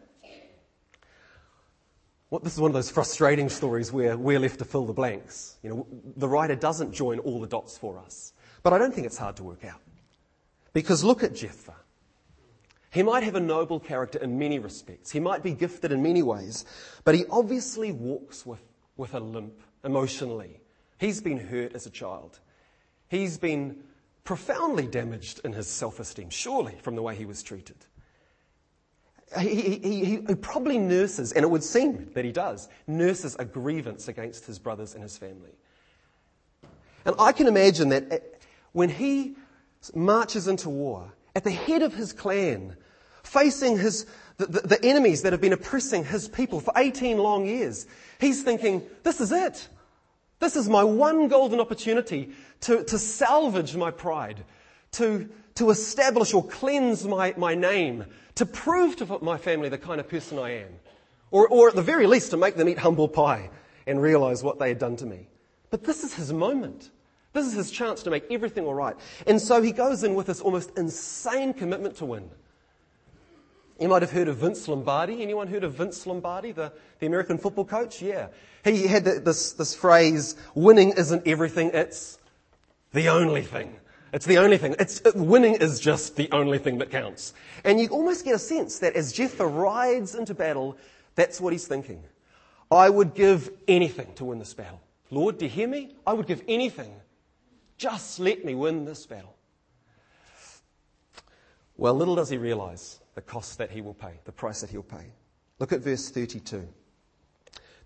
Well, 2.29 2.39
this 2.39 2.53
is 2.53 2.59
one 2.59 2.69
of 2.69 2.73
those 2.73 2.91
frustrating 2.91 3.47
stories 3.49 3.91
where 3.91 4.17
we're 4.17 4.39
left 4.39 4.59
to 4.59 4.65
fill 4.65 4.85
the 4.85 4.93
blanks. 4.93 5.55
You 5.63 5.69
know, 5.69 5.87
the 6.17 6.27
writer 6.27 6.55
doesn't 6.55 6.91
join 6.91 7.19
all 7.19 7.39
the 7.39 7.47
dots 7.47 7.77
for 7.77 7.97
us. 7.97 8.33
But 8.63 8.73
I 8.73 8.77
don't 8.77 8.93
think 8.93 9.07
it's 9.07 9.17
hard 9.17 9.37
to 9.37 9.43
work 9.43 9.63
out. 9.63 9.81
Because 10.73 11.03
look 11.03 11.23
at 11.23 11.33
Jephthah. 11.33 11.75
He 12.97 13.03
might 13.03 13.21
have 13.21 13.35
a 13.35 13.39
noble 13.39 13.79
character 13.79 14.17
in 14.17 14.39
many 14.39 14.57
respects. 14.57 15.11
He 15.11 15.19
might 15.19 15.43
be 15.43 15.53
gifted 15.53 15.91
in 15.91 16.01
many 16.01 16.23
ways, 16.23 16.65
but 17.03 17.13
he 17.13 17.25
obviously 17.29 17.91
walks 17.91 18.43
with, 18.43 18.63
with 18.95 19.13
a 19.13 19.19
limp 19.19 19.61
emotionally. 19.83 20.61
He's 20.97 21.21
been 21.21 21.37
hurt 21.37 21.75
as 21.75 21.85
a 21.85 21.91
child. 21.91 22.39
He's 23.07 23.37
been 23.37 23.83
profoundly 24.23 24.87
damaged 24.87 25.41
in 25.43 25.53
his 25.53 25.67
self 25.67 25.99
esteem, 25.99 26.31
surely, 26.31 26.73
from 26.81 26.95
the 26.95 27.03
way 27.03 27.13
he 27.13 27.25
was 27.25 27.43
treated. 27.43 27.77
He, 29.39 29.77
he, 29.77 30.05
he, 30.27 30.35
probably 30.35 30.79
nurses, 30.79 31.33
and 31.33 31.43
it 31.43 31.51
would 31.51 31.63
seem 31.63 32.09
that 32.15 32.25
he 32.25 32.31
does, 32.31 32.67
nurses 32.87 33.35
a 33.37 33.45
grievance 33.45 34.07
against 34.07 34.47
his 34.47 34.57
brothers 34.57 34.95
and 34.95 35.03
his 35.03 35.19
family. 35.19 35.51
And 37.05 37.15
I 37.19 37.31
can 37.31 37.45
imagine 37.45 37.89
that 37.89 38.11
eh, 38.11 38.19
when 38.71 38.89
he 38.89 39.35
marches 39.93 40.47
into 40.47 40.69
war 40.71 41.13
at 41.35 41.43
the 41.43 41.51
head 41.51 41.83
of 41.83 41.93
his 41.93 42.11
clan, 42.11 42.75
facing 43.27 43.77
his, 43.77 44.05
the, 44.37 44.45
the, 44.47 44.61
the 44.61 44.85
enemies 44.85 45.21
that 45.21 45.33
have 45.33 45.41
been 45.41 45.53
oppressing 45.53 46.05
his 46.05 46.27
people 46.27 46.59
for 46.59 46.73
18 46.75 47.17
long 47.17 47.45
years, 47.45 47.85
he's 48.19 48.43
thinking, 48.43 48.81
this 49.03 49.21
is 49.21 49.31
it. 49.31 49.67
This 50.39 50.55
is 50.55 50.69
my 50.69 50.83
one 50.83 51.27
golden 51.27 51.59
opportunity 51.59 52.29
to, 52.61 52.83
to 52.85 52.97
salvage 52.97 53.75
my 53.75 53.91
pride, 53.91 54.43
to, 54.93 55.29
to 55.55 55.69
establish 55.71 56.33
or 56.33 56.45
cleanse 56.45 57.05
my, 57.05 57.33
my 57.37 57.55
name, 57.55 58.05
to 58.35 58.45
prove 58.45 58.95
to 58.97 59.19
my 59.21 59.37
family 59.37 59.69
the 59.69 59.77
kind 59.77 59.99
of 59.99 60.07
person 60.07 60.37
I 60.37 60.61
am, 60.61 60.69
or, 61.31 61.47
or 61.47 61.69
at 61.69 61.75
the 61.75 61.81
very 61.81 62.07
least 62.07 62.31
to 62.31 62.37
make 62.37 62.55
them 62.55 62.69
eat 62.69 62.77
humble 62.77 63.07
pie 63.07 63.49
and 63.87 64.01
realize 64.01 64.43
what 64.43 64.59
they 64.59 64.69
had 64.69 64.79
done 64.79 64.95
to 64.97 65.05
me. 65.05 65.27
But 65.69 65.83
this 65.83 66.03
is 66.03 66.13
his 66.13 66.31
moment. 66.31 66.91
This 67.33 67.47
is 67.47 67.53
his 67.53 67.71
chance 67.71 68.03
to 68.03 68.09
make 68.09 68.23
everything 68.29 68.65
all 68.65 68.73
right. 68.73 68.95
And 69.25 69.41
so 69.41 69.61
he 69.61 69.71
goes 69.71 70.03
in 70.03 70.15
with 70.15 70.27
this 70.27 70.39
almost 70.39 70.77
insane 70.77 71.53
commitment 71.53 71.97
to 71.97 72.05
win. 72.05 72.29
You 73.79 73.87
might 73.87 74.01
have 74.01 74.11
heard 74.11 74.27
of 74.27 74.37
Vince 74.37 74.67
Lombardi. 74.67 75.21
Anyone 75.21 75.47
heard 75.47 75.63
of 75.63 75.73
Vince 75.73 76.05
Lombardi, 76.07 76.51
the, 76.51 76.71
the 76.99 77.05
American 77.05 77.37
football 77.37 77.65
coach? 77.65 78.01
Yeah. 78.01 78.27
He 78.63 78.87
had 78.87 79.05
this, 79.05 79.53
this 79.53 79.75
phrase, 79.75 80.35
winning 80.55 80.93
isn't 80.97 81.27
everything, 81.27 81.71
it's 81.73 82.17
the 82.93 83.09
only 83.09 83.43
thing. 83.43 83.75
It's 84.13 84.25
the 84.25 84.37
only 84.37 84.57
thing. 84.57 84.75
It's, 84.79 85.01
winning 85.13 85.55
is 85.55 85.79
just 85.79 86.15
the 86.15 86.29
only 86.31 86.57
thing 86.57 86.79
that 86.79 86.89
counts. 86.89 87.33
And 87.63 87.79
you 87.79 87.87
almost 87.89 88.25
get 88.25 88.33
a 88.33 88.39
sense 88.39 88.79
that 88.79 88.95
as 88.95 89.11
Jephthah 89.11 89.45
rides 89.45 90.15
into 90.15 90.33
battle, 90.33 90.77
that's 91.15 91.39
what 91.39 91.53
he's 91.53 91.67
thinking. 91.67 92.03
I 92.71 92.89
would 92.89 93.13
give 93.13 93.51
anything 93.67 94.13
to 94.15 94.25
win 94.25 94.39
this 94.39 94.53
battle. 94.53 94.81
Lord, 95.11 95.37
do 95.37 95.45
you 95.45 95.51
hear 95.51 95.67
me? 95.67 95.95
I 96.05 96.13
would 96.13 96.25
give 96.25 96.41
anything. 96.47 96.93
Just 97.77 98.19
let 98.19 98.43
me 98.43 98.55
win 98.55 98.85
this 98.85 99.05
battle. 99.05 99.35
Well, 101.77 101.93
little 101.93 102.15
does 102.15 102.29
he 102.29 102.37
realize 102.37 102.99
the 103.17 103.21
cost 103.23 103.57
that 103.57 103.71
he 103.71 103.81
will 103.81 103.95
pay, 103.95 104.13
the 104.25 104.31
price 104.31 104.61
that 104.61 104.69
he'll 104.69 104.83
pay. 104.83 105.11
Look 105.57 105.73
at 105.73 105.81
verse 105.81 106.11
32. 106.11 106.67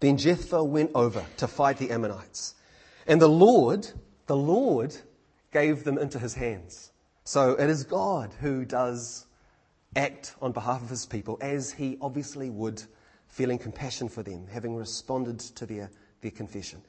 Then 0.01 0.17
Jephthah 0.17 0.61
went 0.61 0.91
over 0.93 1.23
to 1.37 1.47
fight 1.47 1.77
the 1.77 1.89
Ammonites. 1.89 2.53
And 3.07 3.21
the 3.21 3.29
Lord, 3.29 3.87
the 4.27 4.35
Lord 4.35 4.93
gave 5.53 5.85
them 5.85 5.97
into 5.97 6.19
his 6.19 6.33
hands. 6.33 6.91
So 7.23 7.51
it 7.53 7.69
is 7.69 7.85
God 7.85 8.33
who 8.41 8.65
does 8.65 9.25
act 9.95 10.35
on 10.41 10.51
behalf 10.51 10.81
of 10.83 10.89
his 10.89 11.05
people 11.05 11.37
as 11.39 11.71
he 11.71 11.97
obviously 12.01 12.49
would, 12.49 12.83
feeling 13.29 13.57
compassion 13.57 14.09
for 14.09 14.23
them, 14.23 14.47
having 14.51 14.75
responded 14.75 15.39
to 15.39 15.65
their, 15.65 15.89
their 16.19 16.31
confession. 16.31 16.81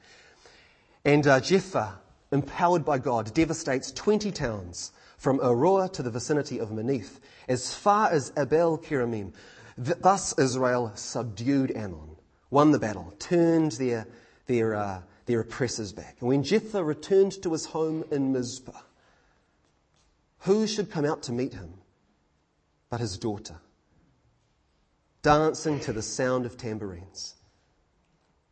And 1.05 1.25
uh, 1.25 1.39
Jephthah, 1.39 1.97
empowered 2.33 2.83
by 2.83 2.97
God, 2.97 3.33
devastates 3.33 3.93
20 3.93 4.31
towns 4.33 4.91
from 5.23 5.39
Aroer 5.39 5.89
to 5.93 6.03
the 6.03 6.11
vicinity 6.11 6.59
of 6.59 6.67
Minnith, 6.67 7.21
as 7.47 7.73
far 7.73 8.11
as 8.11 8.33
Abel 8.37 8.77
Keramim. 8.77 9.33
Thus 9.77 10.37
Israel 10.37 10.91
subdued 10.95 11.71
Ammon, 11.71 12.17
won 12.49 12.71
the 12.71 12.77
battle, 12.77 13.13
turned 13.19 13.71
their, 13.73 14.05
their, 14.47 14.75
uh, 14.75 15.01
their 15.25 15.39
oppressors 15.39 15.93
back. 15.93 16.17
And 16.19 16.27
when 16.27 16.43
Jephthah 16.43 16.83
returned 16.83 17.41
to 17.41 17.53
his 17.53 17.67
home 17.67 18.03
in 18.11 18.33
Mizpah, 18.33 18.81
who 20.39 20.67
should 20.67 20.91
come 20.91 21.05
out 21.05 21.23
to 21.23 21.31
meet 21.31 21.53
him 21.53 21.75
but 22.89 22.99
his 22.99 23.17
daughter, 23.17 23.61
dancing 25.21 25.79
to 25.79 25.93
the 25.93 26.01
sound 26.01 26.45
of 26.45 26.57
tambourines? 26.57 27.35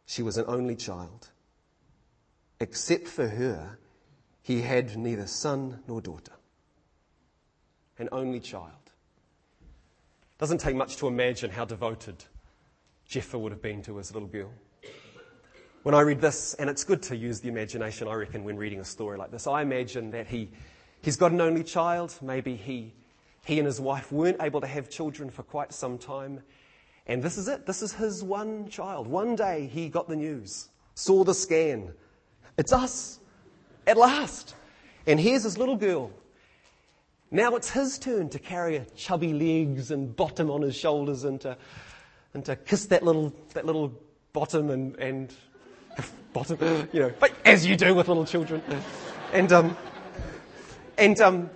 She 0.06 0.24
was 0.24 0.38
an 0.38 0.46
only 0.48 0.78
child. 0.78 1.32
Except 2.62 3.10
for 3.10 3.28
her, 3.28 3.78
he 4.42 4.62
had 4.62 4.96
neither 4.96 5.28
son 5.28 5.84
nor 5.86 6.00
daughter 6.00 6.32
an 8.02 8.10
only 8.12 8.40
child. 8.40 8.72
Doesn't 10.40 10.58
take 10.58 10.76
much 10.76 10.98
to 10.98 11.08
imagine 11.08 11.52
how 11.52 11.66
devoted 11.66 12.26
Jephthah 13.08 13.38
would 13.38 13.52
have 13.52 13.62
been 13.62 13.84
to 13.84 13.98
his 13.98 14.12
little 14.12 14.28
girl. 14.28 14.52
When 15.84 15.94
I 15.94 16.02
read 16.02 16.20
this, 16.20 16.56
and 16.56 16.70
it's 16.70 16.84
good 16.84 17.04
to 17.04 17.16
use 17.16 17.40
the 17.42 17.50
imagination, 17.50 18.08
I 18.08 18.16
reckon, 18.16 18.44
when 18.44 18.58
reading 18.58 18.80
a 18.80 18.86
story 18.86 19.18
like 19.18 19.32
this, 19.32 19.46
I 19.46 19.62
imagine 19.62 20.12
that 20.12 20.28
he, 20.28 20.50
he's 21.02 21.16
got 21.16 21.32
an 21.32 21.42
only 21.42 21.64
child. 21.64 22.16
Maybe 22.22 22.56
he, 22.56 22.92
he 23.46 23.60
and 23.60 23.68
his 23.68 23.80
wife 23.80 24.12
weren't 24.12 24.42
able 24.42 24.62
to 24.62 24.68
have 24.68 24.90
children 24.90 25.30
for 25.30 25.44
quite 25.44 25.72
some 25.72 25.98
time. 25.98 26.42
And 27.06 27.22
this 27.22 27.38
is 27.38 27.48
it. 27.48 27.68
This 27.68 27.84
is 27.84 27.94
his 27.94 28.24
one 28.24 28.68
child. 28.68 29.08
One 29.08 29.36
day 29.36 29.70
he 29.72 29.90
got 29.90 30.08
the 30.08 30.16
news, 30.16 30.70
saw 30.96 31.24
the 31.24 31.34
scan. 31.36 31.94
It's 32.58 32.74
us, 32.74 33.20
at 33.86 33.98
last. 33.98 34.56
And 35.06 35.20
here's 35.20 35.44
his 35.44 35.58
little 35.58 35.78
girl 35.78 36.12
now 37.32 37.56
it's 37.56 37.70
his 37.70 37.98
turn 37.98 38.30
to 38.30 38.40
carry 38.40 38.76
a 38.76 38.86
chubby 38.96 39.34
legs 39.34 39.90
and 39.90 40.14
bottom 40.14 40.52
on 40.52 40.62
his 40.62 40.76
shoulders 40.76 41.24
and 41.24 41.40
to, 41.42 41.58
and 42.34 42.44
to 42.44 42.58
kiss 42.58 42.88
that 42.88 43.04
little, 43.04 43.34
that 43.54 43.66
little 43.66 43.94
bottom 44.34 44.70
and, 44.70 44.98
and 44.98 45.34
bottom, 46.34 46.58
you 46.92 47.00
know, 47.00 47.14
but 47.20 47.32
as 47.46 47.66
you 47.66 47.78
do 47.78 47.96
with 47.96 48.10
little 48.10 48.26
children. 48.26 48.62
And, 49.32 49.52
um, 49.54 49.78
and, 50.98 51.22
um, 51.22 51.50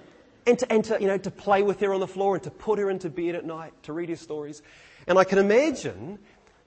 and 0.48 0.58
to, 0.60 0.72
and 0.72 0.84
to, 0.86 0.98
you 1.02 1.08
know, 1.08 1.18
to 1.18 1.32
play 1.32 1.62
with 1.62 1.82
her 1.82 1.94
on 1.94 2.00
the 2.00 2.08
floor 2.08 2.36
and 2.36 2.44
to 2.44 2.52
put 2.52 2.80
her 2.80 2.90
into 2.90 3.10
bed 3.10 3.36
at 3.36 3.46
night, 3.46 3.74
to 3.84 3.92
read 3.92 4.08
her 4.08 4.16
stories. 4.16 4.62
And 5.08 5.20
I 5.20 5.26
can 5.26 5.40
imagine 5.40 6.20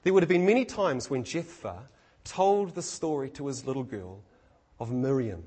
there 0.03 0.13
would 0.13 0.23
have 0.23 0.29
been 0.29 0.45
many 0.45 0.67
times 0.67 1.09
when 1.09 1.25
Jephthah 1.25 1.81
told 2.25 2.75
the 2.75 2.83
story 2.83 3.31
to 3.31 3.47
his 3.47 3.67
little 3.67 3.85
girl 3.85 4.21
of 4.79 4.93
Miriam 4.93 5.45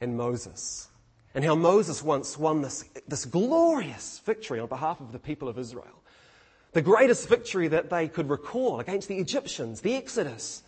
and 0.00 0.16
Moses 0.16 0.90
and 1.34 1.44
how 1.44 1.54
Moses 1.54 2.02
once 2.02 2.36
won 2.36 2.62
this, 2.62 2.84
this 3.06 3.24
glorious 3.24 4.20
victory 4.24 4.58
on 4.58 4.68
behalf 4.68 5.00
of 5.00 5.12
the 5.12 5.18
people 5.18 5.48
of 5.48 5.58
Israel. 5.58 6.02
The 6.72 6.82
greatest 6.82 7.28
victory 7.28 7.68
that 7.68 7.90
they 7.90 8.08
could 8.08 8.28
recall 8.28 8.80
against 8.80 9.08
the 9.08 9.18
Egyptians, 9.18 9.80
the 9.80 9.94
Exodus. 9.96 10.62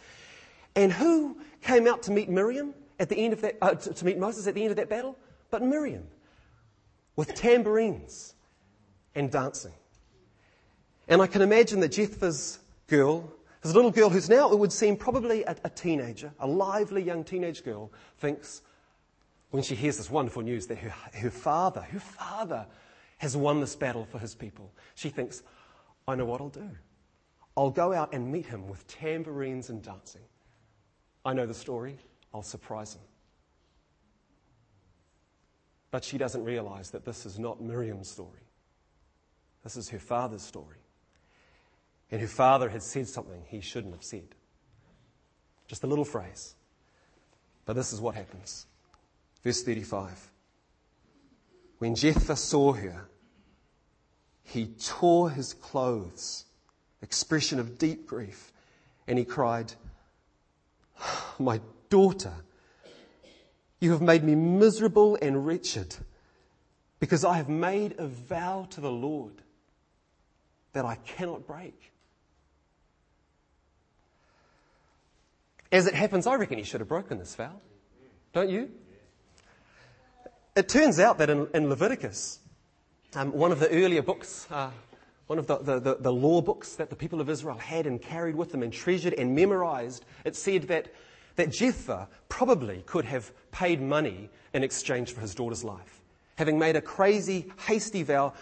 And 0.74 0.92
who 0.92 1.38
came 1.62 1.86
out 1.86 2.02
to 2.04 2.10
meet 2.10 2.28
Miriam 2.28 2.74
at 2.98 3.08
the 3.08 3.16
end 3.16 3.32
of 3.32 3.40
that, 3.42 3.56
uh, 3.60 3.74
to, 3.74 3.94
to 3.94 4.04
meet 4.04 4.18
Moses 4.18 4.46
at 4.46 4.54
the 4.54 4.62
end 4.62 4.70
of 4.70 4.76
that 4.76 4.88
battle? 4.88 5.16
But 5.50 5.62
Miriam, 5.62 6.04
with 7.16 7.34
tambourines 7.34 8.34
and 9.14 9.30
dancing. 9.30 9.72
And 11.08 11.20
I 11.20 11.26
can 11.26 11.42
imagine 11.42 11.80
that 11.80 11.92
Jephthah's 11.92 12.58
girl, 12.86 13.30
his 13.62 13.74
little 13.74 13.90
girl, 13.90 14.08
who's 14.08 14.28
now, 14.28 14.50
it 14.50 14.58
would 14.58 14.72
seem, 14.72 14.96
probably 14.96 15.44
a, 15.44 15.56
a 15.64 15.70
teenager, 15.70 16.32
a 16.40 16.46
lively 16.46 17.02
young 17.02 17.22
teenage 17.24 17.64
girl, 17.64 17.90
thinks, 18.18 18.62
when 19.52 19.62
she 19.62 19.74
hears 19.74 19.98
this 19.98 20.10
wonderful 20.10 20.40
news 20.40 20.66
that 20.66 20.78
her, 20.78 20.88
her 21.12 21.30
father, 21.30 21.82
her 21.82 22.00
father 22.00 22.66
has 23.18 23.36
won 23.36 23.60
this 23.60 23.76
battle 23.76 24.06
for 24.06 24.18
his 24.18 24.34
people, 24.34 24.72
she 24.94 25.10
thinks, 25.10 25.42
I 26.08 26.14
know 26.14 26.24
what 26.24 26.40
I'll 26.40 26.48
do. 26.48 26.70
I'll 27.54 27.70
go 27.70 27.92
out 27.92 28.14
and 28.14 28.32
meet 28.32 28.46
him 28.46 28.66
with 28.66 28.86
tambourines 28.86 29.68
and 29.68 29.82
dancing. 29.82 30.22
I 31.22 31.34
know 31.34 31.44
the 31.44 31.52
story. 31.52 31.98
I'll 32.32 32.42
surprise 32.42 32.94
him. 32.94 33.02
But 35.90 36.02
she 36.02 36.16
doesn't 36.16 36.44
realize 36.44 36.90
that 36.92 37.04
this 37.04 37.26
is 37.26 37.38
not 37.38 37.60
Miriam's 37.60 38.08
story. 38.08 38.40
This 39.62 39.76
is 39.76 39.90
her 39.90 39.98
father's 39.98 40.40
story. 40.40 40.78
And 42.10 42.22
her 42.22 42.26
father 42.26 42.70
had 42.70 42.82
said 42.82 43.06
something 43.06 43.42
he 43.46 43.60
shouldn't 43.60 43.92
have 43.92 44.02
said. 44.02 44.34
Just 45.66 45.84
a 45.84 45.86
little 45.86 46.06
phrase. 46.06 46.54
But 47.66 47.74
this 47.74 47.92
is 47.92 48.00
what 48.00 48.14
happens. 48.14 48.66
Verse 49.42 49.62
35. 49.62 50.30
When 51.78 51.94
Jephthah 51.94 52.36
saw 52.36 52.74
her, 52.74 53.08
he 54.44 54.66
tore 54.66 55.30
his 55.30 55.54
clothes, 55.54 56.44
expression 57.00 57.58
of 57.58 57.78
deep 57.78 58.06
grief, 58.06 58.52
and 59.08 59.18
he 59.18 59.24
cried, 59.24 59.74
ah, 61.00 61.34
My 61.38 61.60
daughter, 61.88 62.34
you 63.80 63.90
have 63.90 64.02
made 64.02 64.22
me 64.22 64.34
miserable 64.34 65.18
and 65.20 65.44
wretched 65.44 65.96
because 67.00 67.24
I 67.24 67.36
have 67.36 67.48
made 67.48 67.96
a 67.98 68.06
vow 68.06 68.68
to 68.70 68.80
the 68.80 68.90
Lord 68.90 69.42
that 70.72 70.84
I 70.84 70.94
cannot 70.94 71.46
break. 71.48 71.90
As 75.72 75.86
it 75.86 75.94
happens, 75.94 76.26
I 76.26 76.34
reckon 76.36 76.58
he 76.58 76.64
should 76.64 76.80
have 76.80 76.88
broken 76.88 77.18
this 77.18 77.34
vow. 77.34 77.60
Don't 78.32 78.50
you? 78.50 78.70
It 80.54 80.68
turns 80.68 81.00
out 81.00 81.16
that 81.18 81.30
in, 81.30 81.48
in 81.54 81.70
Leviticus, 81.70 82.38
um, 83.14 83.32
one 83.32 83.52
of 83.52 83.58
the 83.58 83.70
earlier 83.70 84.02
books, 84.02 84.46
uh, 84.50 84.70
one 85.26 85.38
of 85.38 85.46
the, 85.46 85.56
the, 85.56 85.80
the, 85.80 85.94
the, 85.94 86.12
law 86.12 86.42
books 86.42 86.74
that 86.76 86.90
the 86.90 86.96
people 86.96 87.22
of 87.22 87.30
Israel 87.30 87.56
had 87.56 87.86
and 87.86 88.02
carried 88.02 88.36
with 88.36 88.52
them 88.52 88.62
and 88.62 88.70
treasured 88.70 89.14
and 89.14 89.34
memorized, 89.34 90.04
it 90.26 90.36
said 90.36 90.64
that, 90.64 90.92
that 91.36 91.50
Jephthah 91.50 92.06
probably 92.28 92.82
could 92.84 93.06
have 93.06 93.32
paid 93.50 93.80
money 93.80 94.28
in 94.52 94.62
exchange 94.62 95.12
for 95.12 95.22
his 95.22 95.34
daughter's 95.34 95.64
life. 95.64 96.02
Having 96.36 96.58
made 96.58 96.76
a 96.76 96.82
crazy, 96.82 97.50
hasty 97.66 98.02
vow, 98.02 98.34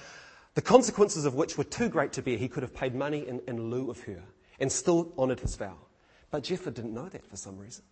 the 0.55 0.63
consequences 0.63 1.25
of 1.25 1.37
which 1.37 1.57
were 1.57 1.65
too 1.65 1.89
great 1.89 2.13
to 2.15 2.23
bear, 2.23 2.37
he 2.37 2.49
could 2.49 2.65
have 2.65 2.75
paid 2.75 2.93
money 2.93 3.29
in, 3.29 3.41
in 3.47 3.71
lieu 3.71 3.89
of 3.89 4.01
her 4.01 4.21
and 4.59 4.71
still 4.73 5.13
honored 5.17 5.39
his 5.39 5.55
vow. 5.55 5.77
But 6.33 6.43
Jephthah 6.43 6.73
didn't 6.73 6.93
know 6.93 7.09
that 7.09 7.25
for 7.25 7.37
some 7.37 7.57
reason. 7.57 7.85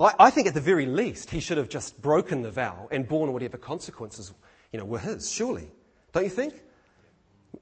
I, 0.00 0.14
I 0.18 0.30
think 0.30 0.46
at 0.46 0.54
the 0.54 0.60
very 0.60 0.86
least, 0.86 1.30
he 1.30 1.40
should 1.40 1.58
have 1.58 1.68
just 1.68 2.00
broken 2.00 2.42
the 2.42 2.50
vow 2.50 2.88
and 2.90 3.06
borne 3.08 3.32
whatever 3.32 3.56
consequences, 3.56 4.32
you 4.72 4.78
know, 4.78 4.84
were 4.84 4.98
his, 4.98 5.30
surely. 5.30 5.70
Don't 6.12 6.24
you 6.24 6.30
think? 6.30 6.54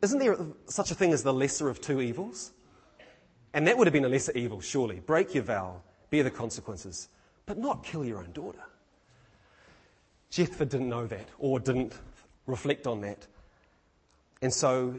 Isn't 0.03 0.19
there 0.19 0.37
such 0.67 0.91
a 0.91 0.95
thing 0.95 1.13
as 1.13 1.23
the 1.23 1.33
lesser 1.33 1.69
of 1.69 1.81
two 1.81 2.01
evils? 2.01 2.53
And 3.55 3.67
that 3.67 3.79
would 3.79 3.87
have 3.87 3.95
been 3.95 4.05
a 4.05 4.09
lesser 4.09 4.33
evil, 4.33 4.61
surely. 4.61 5.01
Break 5.01 5.35
your 5.35 5.45
vow, 5.45 5.81
bear 6.11 6.23
the 6.23 6.31
consequences, 6.31 7.09
but 7.47 7.57
not 7.57 7.85
kill 7.85 8.05
your 8.05 8.19
own 8.19 8.33
daughter. 8.33 8.63
Jephthah 10.31 10.67
didn't 10.67 10.89
know 10.89 11.07
that 11.07 11.29
or 11.39 11.59
didn't 11.59 11.95
reflect 12.47 12.87
on 12.87 13.01
that. 13.01 13.27
And 14.43 14.53
so 14.53 14.95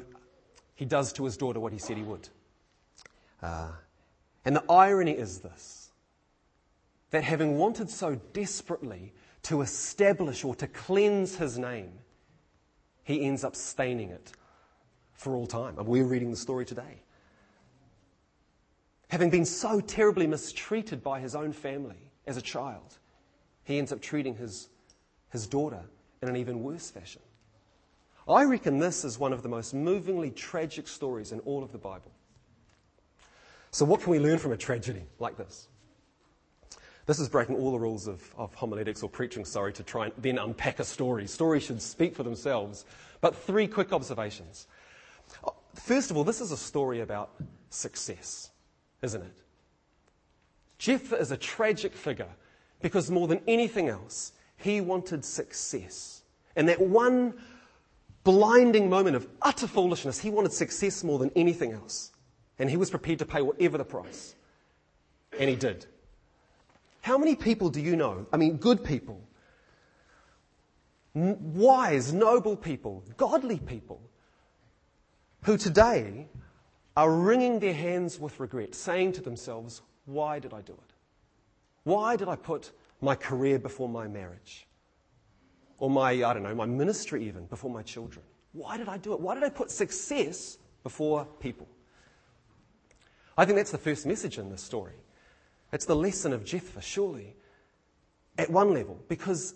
he 0.74 0.86
does 0.86 1.14
to 1.14 1.26
his 1.26 1.38
daughter 1.38 1.60
what 1.60 1.74
he 1.74 1.80
said 1.80 1.98
he 1.98 2.04
would. 2.04 2.28
Uh, 3.42 3.70
and 4.46 4.56
the 4.56 4.64
irony 4.70 5.12
is 5.12 5.40
this 5.40 5.77
that 7.12 7.24
having 7.24 7.58
wanted 7.58 7.90
so 7.90 8.16
desperately 8.34 9.14
to 9.44 9.62
establish 9.62 10.44
or 10.44 10.56
to 10.56 10.68
cleanse 10.68 11.38
his 11.38 11.58
name, 11.58 11.92
he 13.04 13.26
ends 13.26 13.44
up 13.44 13.56
staining 13.56 14.10
it 14.10 14.32
for 15.14 15.36
all 15.36 15.48
time. 15.48 15.78
And 15.78 15.88
we're 15.88 16.06
reading 16.06 16.32
the 16.32 16.38
story 16.38 16.66
today. 16.66 17.02
Having 19.10 19.30
been 19.30 19.46
so 19.46 19.80
terribly 19.80 20.28
mistreated 20.28 21.02
by 21.02 21.22
his 21.22 21.34
own 21.34 21.54
family 21.54 22.12
as 22.26 22.36
a 22.36 22.42
child, 22.42 22.98
he 23.64 23.78
ends 23.78 23.94
up 23.94 24.02
treating 24.02 24.36
his, 24.36 24.68
his 25.30 25.48
daughter 25.48 25.84
in 26.22 26.28
an 26.28 26.36
even 26.36 26.62
worse 26.62 26.90
fashion. 26.90 27.22
I 28.28 28.44
reckon 28.44 28.80
this 28.80 29.06
is 29.06 29.18
one 29.18 29.32
of 29.32 29.42
the 29.42 29.50
most 29.50 29.74
movingly 29.74 30.32
tragic 30.32 30.88
stories 30.88 31.32
in 31.32 31.40
all 31.42 31.64
of 31.64 31.72
the 31.72 31.78
Bible. 31.78 32.12
So, 33.72 33.86
what 33.86 34.02
can 34.02 34.12
we 34.12 34.20
learn 34.20 34.38
from 34.38 34.52
a 34.52 34.58
tragedy 34.58 35.04
like 35.20 35.38
this? 35.38 35.70
This 37.08 37.20
is 37.20 37.30
breaking 37.30 37.56
all 37.56 37.72
the 37.72 37.80
rules 37.80 38.06
of, 38.06 38.22
of 38.38 38.54
homiletics 38.54 39.02
or 39.02 39.10
preaching, 39.10 39.46
sorry, 39.46 39.72
to 39.74 39.84
try 39.84 40.06
and 40.06 40.14
then 40.18 40.38
unpack 40.38 40.80
a 40.80 40.84
story. 40.84 41.26
Stories 41.26 41.64
should 41.64 41.82
speak 41.82 42.14
for 42.14 42.24
themselves. 42.24 42.86
But 43.22 43.34
three 43.34 43.66
quick 43.66 43.94
observations. 43.94 44.68
Uh, 45.42 45.52
first 45.74 46.12
of 46.12 46.18
all, 46.18 46.26
this 46.26 46.42
is 46.42 46.52
a 46.52 46.58
story 46.58 47.00
about 47.00 47.32
success, 47.70 48.52
isn't 49.02 49.22
it? 49.22 49.42
Jephthah 50.80 51.16
is 51.16 51.32
a 51.32 51.38
tragic 51.38 51.94
figure 51.94 52.30
because 52.82 53.10
more 53.10 53.28
than 53.28 53.40
anything 53.48 53.88
else, 53.88 54.34
he 54.58 54.82
wanted 54.82 55.24
success. 55.24 56.24
And 56.58 56.68
that 56.68 56.82
one 56.82 57.36
blinding 58.26 58.90
moment 58.90 59.16
of 59.16 59.30
utter 59.42 59.66
foolishness, 59.68 60.20
he 60.20 60.30
wanted 60.30 60.52
success 60.52 61.06
more 61.06 61.20
than 61.20 61.32
anything 61.38 61.72
else. 61.72 62.12
And 62.60 62.70
he 62.70 62.76
was 62.76 62.90
prepared 62.90 63.20
to 63.20 63.26
pay 63.26 63.42
whatever 63.42 63.78
the 63.78 63.86
price. 63.86 64.36
And 65.40 65.50
he 65.50 65.56
did. 65.56 65.86
How 67.08 67.18
many 67.18 67.36
people 67.36 67.70
do 67.70 67.80
you 67.80 67.96
know? 67.96 68.28
I 68.34 68.36
mean, 68.36 68.58
good 68.58 68.84
people, 68.84 69.22
wise, 71.14 72.12
noble 72.12 72.58
people, 72.58 73.02
godly 73.16 73.60
people, 73.60 74.02
who 75.44 75.58
today 75.58 76.28
are 76.98 77.10
wringing 77.10 77.60
their 77.60 77.74
hands 77.74 78.20
with 78.20 78.38
regret, 78.42 78.76
saying 78.76 79.14
to 79.14 79.22
themselves, 79.22 79.82
Why 80.04 80.40
did 80.40 80.54
I 80.54 80.60
do 80.60 80.74
it? 80.74 80.94
Why 81.86 82.18
did 82.18 82.28
I 82.28 82.36
put 82.36 82.72
my 83.00 83.16
career 83.16 83.58
before 83.58 83.88
my 83.88 84.10
marriage? 84.10 84.68
Or 85.78 85.90
my, 85.90 86.10
I 86.12 86.34
don't 86.34 86.44
know, 86.44 86.56
my 86.56 86.66
ministry 86.66 87.26
even 87.26 87.46
before 87.46 87.72
my 87.72 87.84
children? 87.84 88.26
Why 88.52 88.76
did 88.76 88.90
I 88.90 88.98
do 88.98 89.14
it? 89.14 89.22
Why 89.22 89.34
did 89.34 89.46
I 89.46 89.50
put 89.50 89.72
success 89.72 90.58
before 90.84 91.26
people? 91.40 91.70
I 93.38 93.46
think 93.46 93.56
that's 93.56 93.72
the 93.72 93.78
first 93.78 94.06
message 94.06 94.38
in 94.38 94.50
this 94.50 94.62
story. 94.62 94.96
It's 95.72 95.86
the 95.86 95.96
lesson 95.96 96.34
of 96.34 96.46
Jephthah, 96.46 96.82
surely, 96.82 97.36
at 98.38 98.50
one 98.50 98.74
level, 98.74 99.00
because 99.08 99.54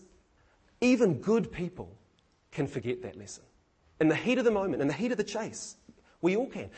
even 0.82 1.21
good 1.21 1.52
people 1.52 1.95
can 2.52 2.67
forget 2.67 3.02
that 3.04 3.17
lesson. 3.17 3.43
In 4.00 4.08
the 4.08 4.15
heat 4.15 4.38
of 4.38 4.45
the 4.45 4.52
moment, 4.52 4.82
in 4.82 4.88
the 4.88 4.93
heat 4.93 5.12
of 5.12 5.17
the 5.17 5.24
chase, 5.24 5.76
we 6.21 6.36
all 6.36 6.47
can. 6.47 6.69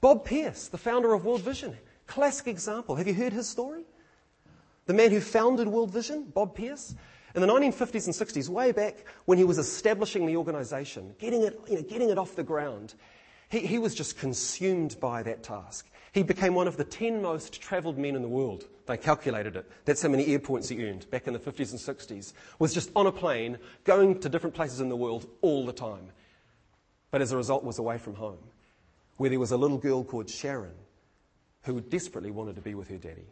Bob 0.00 0.24
Pierce, 0.24 0.68
the 0.68 0.78
founder 0.78 1.14
of 1.14 1.24
World 1.24 1.40
Vision, 1.40 1.76
classic 2.06 2.46
example. 2.46 2.96
Have 2.96 3.08
you 3.08 3.14
heard 3.14 3.32
his 3.32 3.48
story? 3.48 3.84
The 4.84 4.94
man 4.94 5.10
who 5.10 5.20
founded 5.20 5.66
World 5.66 5.90
Vision, 5.90 6.24
Bob 6.32 6.54
Pierce, 6.54 6.94
in 7.34 7.40
the 7.40 7.48
1950s 7.48 8.06
and 8.06 8.14
60s, 8.14 8.48
way 8.48 8.72
back 8.72 9.04
when 9.24 9.36
he 9.36 9.44
was 9.44 9.58
establishing 9.58 10.26
the 10.26 10.36
organization, 10.36 11.14
getting 11.18 11.42
it, 11.42 11.58
you 11.68 11.76
know, 11.76 11.82
getting 11.82 12.08
it 12.08 12.18
off 12.18 12.36
the 12.36 12.42
ground, 12.42 12.94
he, 13.48 13.60
he 13.60 13.78
was 13.78 13.94
just 13.94 14.18
consumed 14.18 14.96
by 15.00 15.22
that 15.22 15.42
task. 15.42 15.88
He 16.16 16.22
became 16.22 16.54
one 16.54 16.66
of 16.66 16.78
the 16.78 16.84
10 16.84 17.20
most 17.20 17.60
travelled 17.60 17.98
men 17.98 18.16
in 18.16 18.22
the 18.22 18.28
world. 18.28 18.64
They 18.86 18.96
calculated 18.96 19.54
it. 19.54 19.70
That's 19.84 20.00
how 20.00 20.08
many 20.08 20.24
air 20.28 20.38
points 20.38 20.66
he 20.66 20.82
earned 20.82 21.10
back 21.10 21.26
in 21.26 21.34
the 21.34 21.38
50s 21.38 21.72
and 21.72 21.78
60s. 21.78 22.32
Was 22.58 22.72
just 22.72 22.90
on 22.96 23.06
a 23.06 23.12
plane, 23.12 23.58
going 23.84 24.18
to 24.20 24.30
different 24.30 24.56
places 24.56 24.80
in 24.80 24.88
the 24.88 24.96
world 24.96 25.28
all 25.42 25.66
the 25.66 25.74
time. 25.74 26.10
But 27.10 27.20
as 27.20 27.32
a 27.32 27.36
result, 27.36 27.64
was 27.64 27.78
away 27.78 27.98
from 27.98 28.14
home, 28.14 28.38
where 29.18 29.28
there 29.28 29.38
was 29.38 29.52
a 29.52 29.58
little 29.58 29.76
girl 29.76 30.04
called 30.04 30.30
Sharon 30.30 30.72
who 31.64 31.82
desperately 31.82 32.30
wanted 32.30 32.54
to 32.54 32.62
be 32.62 32.74
with 32.74 32.88
her 32.88 32.96
daddy. 32.96 33.28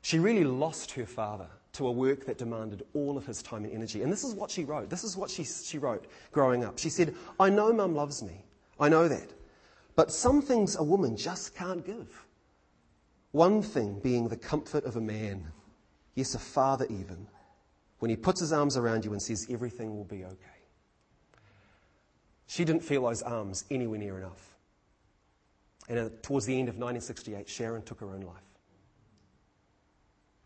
She 0.00 0.18
really 0.18 0.44
lost 0.44 0.92
her 0.92 1.04
father 1.04 1.48
to 1.74 1.86
a 1.86 1.92
work 1.92 2.24
that 2.24 2.38
demanded 2.38 2.82
all 2.94 3.18
of 3.18 3.26
his 3.26 3.42
time 3.42 3.64
and 3.64 3.74
energy. 3.74 4.02
And 4.02 4.10
this 4.10 4.24
is 4.24 4.32
what 4.32 4.50
she 4.50 4.64
wrote. 4.64 4.88
This 4.88 5.04
is 5.04 5.18
what 5.18 5.28
she, 5.28 5.44
she 5.44 5.76
wrote 5.76 6.06
growing 6.32 6.64
up. 6.64 6.78
She 6.78 6.88
said, 6.88 7.14
I 7.38 7.50
know 7.50 7.74
mum 7.74 7.94
loves 7.94 8.22
me. 8.22 8.46
I 8.78 8.88
know 8.88 9.06
that. 9.06 9.34
But 9.96 10.12
some 10.12 10.40
things 10.42 10.76
a 10.76 10.82
woman 10.82 11.16
just 11.16 11.54
can't 11.54 11.84
give. 11.84 12.26
One 13.32 13.62
thing 13.62 14.00
being 14.00 14.28
the 14.28 14.36
comfort 14.36 14.84
of 14.84 14.96
a 14.96 15.00
man, 15.00 15.46
yes, 16.14 16.34
a 16.34 16.38
father 16.38 16.86
even, 16.88 17.26
when 18.00 18.10
he 18.10 18.16
puts 18.16 18.40
his 18.40 18.52
arms 18.52 18.76
around 18.76 19.04
you 19.04 19.12
and 19.12 19.22
says, 19.22 19.46
everything 19.50 19.96
will 19.96 20.04
be 20.04 20.24
okay. 20.24 20.46
She 22.46 22.64
didn't 22.64 22.82
feel 22.82 23.04
those 23.04 23.22
arms 23.22 23.64
anywhere 23.70 23.98
near 23.98 24.18
enough. 24.18 24.56
And 25.88 26.10
towards 26.22 26.46
the 26.46 26.58
end 26.58 26.68
of 26.68 26.76
1968, 26.76 27.48
Sharon 27.48 27.82
took 27.82 28.00
her 28.00 28.10
own 28.10 28.22
life. 28.22 28.36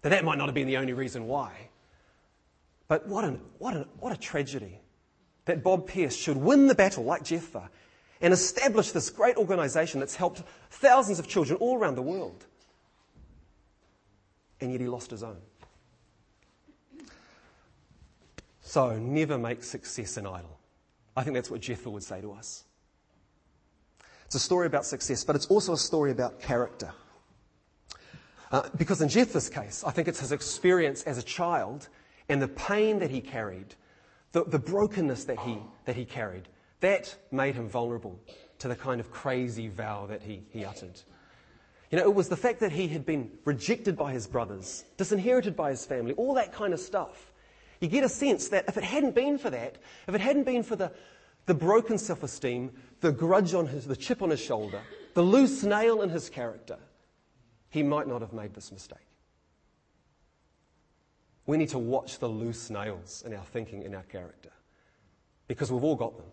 Now, 0.02 0.10
that 0.10 0.24
might 0.24 0.36
not 0.36 0.46
have 0.46 0.54
been 0.54 0.66
the 0.66 0.76
only 0.76 0.92
reason 0.92 1.26
why. 1.26 1.70
But 2.88 3.06
what, 3.06 3.24
an, 3.24 3.40
what, 3.58 3.74
an, 3.74 3.86
what 3.98 4.12
a 4.12 4.16
tragedy 4.16 4.80
that 5.46 5.62
Bob 5.62 5.86
Pierce 5.86 6.16
should 6.16 6.36
win 6.36 6.66
the 6.66 6.74
battle 6.74 7.04
like 7.04 7.24
Jephthah 7.24 7.70
and 8.20 8.32
established 8.32 8.94
this 8.94 9.10
great 9.10 9.36
organization 9.36 10.00
that's 10.00 10.16
helped 10.16 10.42
thousands 10.70 11.18
of 11.18 11.28
children 11.28 11.58
all 11.60 11.76
around 11.76 11.94
the 11.96 12.02
world. 12.02 12.44
And 14.60 14.72
yet 14.72 14.80
he 14.80 14.86
lost 14.86 15.10
his 15.10 15.22
own. 15.22 15.38
So 18.62 18.98
never 18.98 19.36
make 19.36 19.62
success 19.62 20.16
an 20.16 20.26
idol. 20.26 20.58
I 21.16 21.22
think 21.22 21.34
that's 21.34 21.50
what 21.50 21.60
Jephthah 21.60 21.90
would 21.90 22.02
say 22.02 22.20
to 22.20 22.32
us. 22.32 22.64
It's 24.24 24.34
a 24.34 24.40
story 24.40 24.66
about 24.66 24.84
success, 24.84 25.22
but 25.22 25.36
it's 25.36 25.46
also 25.46 25.74
a 25.74 25.78
story 25.78 26.10
about 26.10 26.40
character. 26.40 26.92
Uh, 28.50 28.68
because 28.76 29.00
in 29.00 29.08
Jephthah's 29.08 29.48
case, 29.48 29.84
I 29.86 29.90
think 29.90 30.08
it's 30.08 30.20
his 30.20 30.32
experience 30.32 31.02
as 31.02 31.18
a 31.18 31.22
child 31.22 31.88
and 32.28 32.40
the 32.40 32.48
pain 32.48 32.98
that 33.00 33.10
he 33.10 33.20
carried, 33.20 33.74
the, 34.32 34.44
the 34.44 34.58
brokenness 34.58 35.24
that 35.24 35.38
he, 35.40 35.58
that 35.84 35.96
he 35.96 36.04
carried, 36.04 36.48
that 36.84 37.14
made 37.30 37.54
him 37.54 37.68
vulnerable 37.68 38.18
to 38.58 38.68
the 38.68 38.76
kind 38.76 39.00
of 39.00 39.10
crazy 39.10 39.68
vow 39.68 40.06
that 40.06 40.22
he, 40.22 40.42
he 40.50 40.64
uttered. 40.64 41.00
You 41.90 41.98
know, 41.98 42.04
it 42.04 42.14
was 42.14 42.28
the 42.28 42.36
fact 42.36 42.60
that 42.60 42.72
he 42.72 42.88
had 42.88 43.06
been 43.06 43.30
rejected 43.44 43.96
by 43.96 44.12
his 44.12 44.26
brothers, 44.26 44.84
disinherited 44.96 45.54
by 45.56 45.70
his 45.70 45.86
family, 45.86 46.12
all 46.14 46.34
that 46.34 46.52
kind 46.52 46.72
of 46.72 46.80
stuff. 46.80 47.32
You 47.80 47.88
get 47.88 48.04
a 48.04 48.08
sense 48.08 48.48
that 48.48 48.64
if 48.68 48.76
it 48.76 48.84
hadn't 48.84 49.14
been 49.14 49.38
for 49.38 49.50
that, 49.50 49.78
if 50.08 50.14
it 50.14 50.20
hadn't 50.20 50.44
been 50.44 50.62
for 50.62 50.76
the, 50.76 50.92
the 51.46 51.54
broken 51.54 51.98
self 51.98 52.22
esteem, 52.22 52.70
the 53.00 53.12
grudge 53.12 53.54
on 53.54 53.66
his, 53.66 53.86
the 53.86 53.96
chip 53.96 54.22
on 54.22 54.30
his 54.30 54.40
shoulder, 54.40 54.80
the 55.14 55.22
loose 55.22 55.62
nail 55.62 56.02
in 56.02 56.10
his 56.10 56.28
character, 56.28 56.78
he 57.68 57.82
might 57.82 58.08
not 58.08 58.20
have 58.20 58.32
made 58.32 58.54
this 58.54 58.72
mistake. 58.72 58.98
We 61.46 61.56
need 61.56 61.68
to 61.70 61.78
watch 61.78 62.18
the 62.18 62.28
loose 62.28 62.70
nails 62.70 63.22
in 63.26 63.34
our 63.34 63.44
thinking, 63.44 63.82
in 63.82 63.94
our 63.94 64.02
character, 64.04 64.50
because 65.46 65.70
we've 65.70 65.84
all 65.84 65.96
got 65.96 66.16
them. 66.16 66.26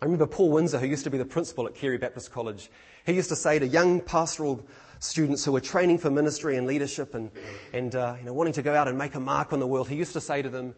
I 0.00 0.06
remember 0.06 0.26
Paul 0.26 0.50
Windsor, 0.50 0.78
who 0.78 0.86
used 0.86 1.04
to 1.04 1.10
be 1.10 1.18
the 1.18 1.26
principal 1.26 1.66
at 1.66 1.74
Carey 1.74 1.98
Baptist 1.98 2.32
College, 2.32 2.70
he 3.04 3.12
used 3.12 3.28
to 3.28 3.36
say 3.36 3.58
to 3.58 3.66
young 3.66 4.00
pastoral 4.00 4.66
students 4.98 5.44
who 5.44 5.52
were 5.52 5.60
training 5.60 5.98
for 5.98 6.10
ministry 6.10 6.56
and 6.56 6.66
leadership 6.66 7.14
and, 7.14 7.30
and 7.74 7.94
uh, 7.94 8.14
you 8.18 8.24
know, 8.24 8.32
wanting 8.32 8.54
to 8.54 8.62
go 8.62 8.74
out 8.74 8.88
and 8.88 8.96
make 8.96 9.14
a 9.14 9.20
mark 9.20 9.52
on 9.52 9.60
the 9.60 9.66
world, 9.66 9.88
he 9.88 9.96
used 9.96 10.14
to 10.14 10.20
say 10.20 10.40
to 10.40 10.48
them, 10.48 10.74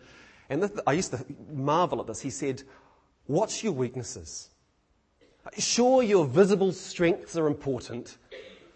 and 0.50 0.70
I 0.86 0.92
used 0.92 1.12
to 1.12 1.24
marvel 1.52 2.00
at 2.00 2.08
this, 2.08 2.20
he 2.20 2.30
said, 2.30 2.62
Watch 3.28 3.62
your 3.62 3.72
weaknesses. 3.72 4.50
Sure, 5.56 6.02
your 6.02 6.26
visible 6.26 6.72
strengths 6.72 7.36
are 7.36 7.46
important, 7.46 8.18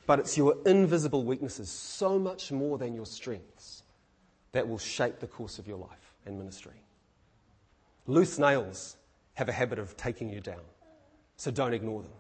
but 0.07 0.21
it's 0.21 0.37
your 0.37 0.57
invisible 0.65 1.25
weaknesses, 1.25 1.69
so 1.71 2.19
much 2.19 2.53
more 2.53 2.79
than 2.79 2.95
your 2.95 3.07
strengths, 3.07 3.83
that 4.53 4.69
will 4.69 4.79
shape 4.79 5.19
the 5.19 5.27
course 5.27 5.59
of 5.59 5.67
your 5.67 5.79
life 5.79 6.15
and 6.25 6.39
ministry. 6.39 6.81
Loose 8.07 8.39
nails 8.39 8.97
have 9.37 9.49
a 9.49 9.53
habit 9.53 9.79
of 9.79 9.97
taking 9.97 10.31
you 10.31 10.41
down. 10.41 10.61
So 11.37 11.51
don't 11.51 11.75
ignore 11.75 12.03
them. 12.03 12.13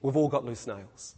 We've 0.00 0.16
all 0.16 0.28
got 0.28 0.44
loose 0.44 0.66
nails. 0.66 1.16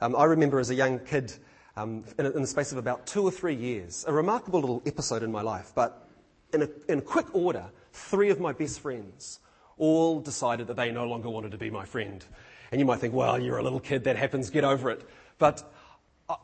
Um, 0.00 0.16
I 0.16 0.24
remember 0.24 0.58
as 0.58 0.70
a 0.70 0.74
young 0.74 1.00
kid, 1.00 1.32
um, 1.76 2.04
in, 2.18 2.26
in, 2.26 2.40
the 2.40 2.46
space 2.46 2.72
of 2.72 2.78
about 2.78 3.06
two 3.06 3.24
or 3.24 3.30
three 3.30 3.54
years, 3.54 4.04
a 4.06 4.12
remarkable 4.12 4.60
little 4.60 4.82
episode 4.86 5.22
in 5.22 5.32
my 5.32 5.42
life, 5.42 5.72
but 5.74 6.08
in, 6.52 6.62
a, 6.62 6.68
in 6.88 7.00
quick 7.00 7.34
order, 7.34 7.64
three 7.92 8.30
of 8.30 8.40
my 8.40 8.52
best 8.52 8.80
friends 8.80 9.40
all 9.78 10.20
decided 10.20 10.68
that 10.68 10.76
they 10.76 10.92
no 10.92 11.06
longer 11.06 11.28
wanted 11.28 11.50
to 11.50 11.58
be 11.58 11.68
my 11.68 11.84
friend. 11.84 12.24
And 12.70 12.80
you 12.80 12.84
might 12.84 13.00
think, 13.00 13.14
well, 13.14 13.38
you're 13.40 13.58
a 13.58 13.62
little 13.62 13.80
kid, 13.80 14.04
that 14.04 14.16
happens, 14.16 14.48
get 14.48 14.64
over 14.64 14.90
it. 14.90 15.08
But 15.38 15.68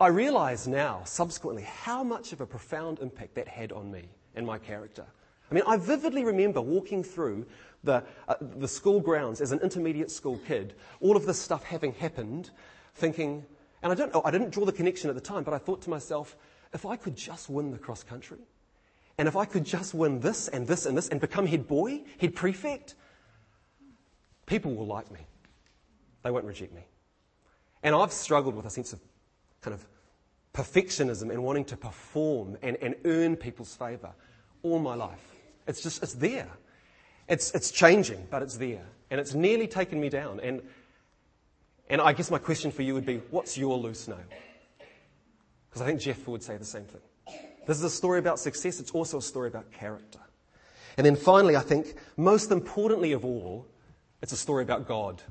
I 0.00 0.08
realize 0.08 0.66
now, 0.66 1.02
subsequently, 1.04 1.62
how 1.62 2.02
much 2.02 2.32
of 2.32 2.40
a 2.40 2.46
profound 2.46 2.98
impact 2.98 3.36
that 3.36 3.46
had 3.46 3.70
on 3.70 3.92
me 3.92 4.08
and 4.34 4.44
my 4.44 4.58
character 4.58 5.06
I 5.50 5.54
mean, 5.54 5.64
I 5.66 5.76
vividly 5.76 6.24
remember 6.24 6.60
walking 6.60 7.02
through 7.02 7.46
the, 7.88 8.04
uh, 8.28 8.34
the 8.40 8.68
school 8.68 9.00
grounds 9.00 9.40
as 9.40 9.50
an 9.50 9.60
intermediate 9.60 10.10
school 10.10 10.38
kid, 10.46 10.74
all 11.00 11.16
of 11.16 11.26
this 11.26 11.40
stuff 11.40 11.64
having 11.64 11.92
happened, 11.94 12.50
thinking, 12.94 13.44
and 13.82 13.90
I, 13.90 13.94
don't, 13.94 14.12
know, 14.12 14.22
I 14.24 14.30
didn't 14.30 14.50
draw 14.50 14.64
the 14.64 14.72
connection 14.72 15.08
at 15.08 15.16
the 15.16 15.22
time, 15.22 15.42
but 15.42 15.54
I 15.54 15.58
thought 15.58 15.82
to 15.82 15.90
myself, 15.90 16.36
if 16.74 16.84
I 16.84 16.96
could 16.96 17.16
just 17.16 17.48
win 17.48 17.70
the 17.70 17.78
cross 17.78 18.02
country, 18.02 18.38
and 19.16 19.26
if 19.26 19.36
I 19.36 19.46
could 19.46 19.64
just 19.64 19.94
win 19.94 20.20
this 20.20 20.48
and 20.48 20.66
this 20.66 20.86
and 20.86 20.96
this 20.96 21.08
and 21.08 21.20
become 21.20 21.46
head 21.46 21.66
boy, 21.66 22.02
head 22.20 22.36
prefect, 22.36 22.94
people 24.46 24.74
will 24.74 24.86
like 24.86 25.10
me. 25.10 25.20
They 26.22 26.30
won't 26.30 26.44
reject 26.44 26.74
me. 26.74 26.82
And 27.82 27.94
I've 27.94 28.12
struggled 28.12 28.54
with 28.54 28.66
a 28.66 28.70
sense 28.70 28.92
of 28.92 29.00
kind 29.62 29.74
of 29.74 29.86
perfectionism 30.52 31.30
and 31.30 31.42
wanting 31.42 31.64
to 31.66 31.76
perform 31.76 32.58
and, 32.62 32.76
and 32.82 32.94
earn 33.04 33.36
people's 33.36 33.74
favour 33.74 34.12
all 34.62 34.78
my 34.78 34.94
life. 34.94 35.24
It's 35.66 35.82
just, 35.82 36.02
it's 36.02 36.14
there. 36.14 36.50
It's, 37.28 37.50
it's 37.52 37.70
changing, 37.70 38.26
but 38.30 38.42
it's 38.42 38.56
there. 38.56 38.84
And 39.10 39.20
it's 39.20 39.34
nearly 39.34 39.66
taken 39.66 40.00
me 40.00 40.08
down. 40.08 40.40
And, 40.40 40.62
and 41.90 42.00
I 42.00 42.12
guess 42.12 42.30
my 42.30 42.38
question 42.38 42.70
for 42.70 42.82
you 42.82 42.94
would 42.94 43.06
be 43.06 43.18
what's 43.30 43.56
your 43.56 43.76
loose 43.76 44.08
nail? 44.08 44.18
Because 45.68 45.82
I 45.82 45.86
think 45.86 46.00
Jeff 46.00 46.26
would 46.26 46.42
say 46.42 46.56
the 46.56 46.64
same 46.64 46.84
thing. 46.84 47.00
This 47.66 47.76
is 47.76 47.84
a 47.84 47.90
story 47.90 48.18
about 48.18 48.38
success, 48.38 48.80
it's 48.80 48.92
also 48.92 49.18
a 49.18 49.22
story 49.22 49.48
about 49.48 49.70
character. 49.72 50.20
And 50.96 51.06
then 51.06 51.16
finally, 51.16 51.54
I 51.54 51.60
think, 51.60 51.94
most 52.16 52.50
importantly 52.50 53.12
of 53.12 53.24
all, 53.24 53.66
it's 54.22 54.32
a 54.32 54.36
story 54.36 54.64
about 54.64 54.88
God. 54.88 55.22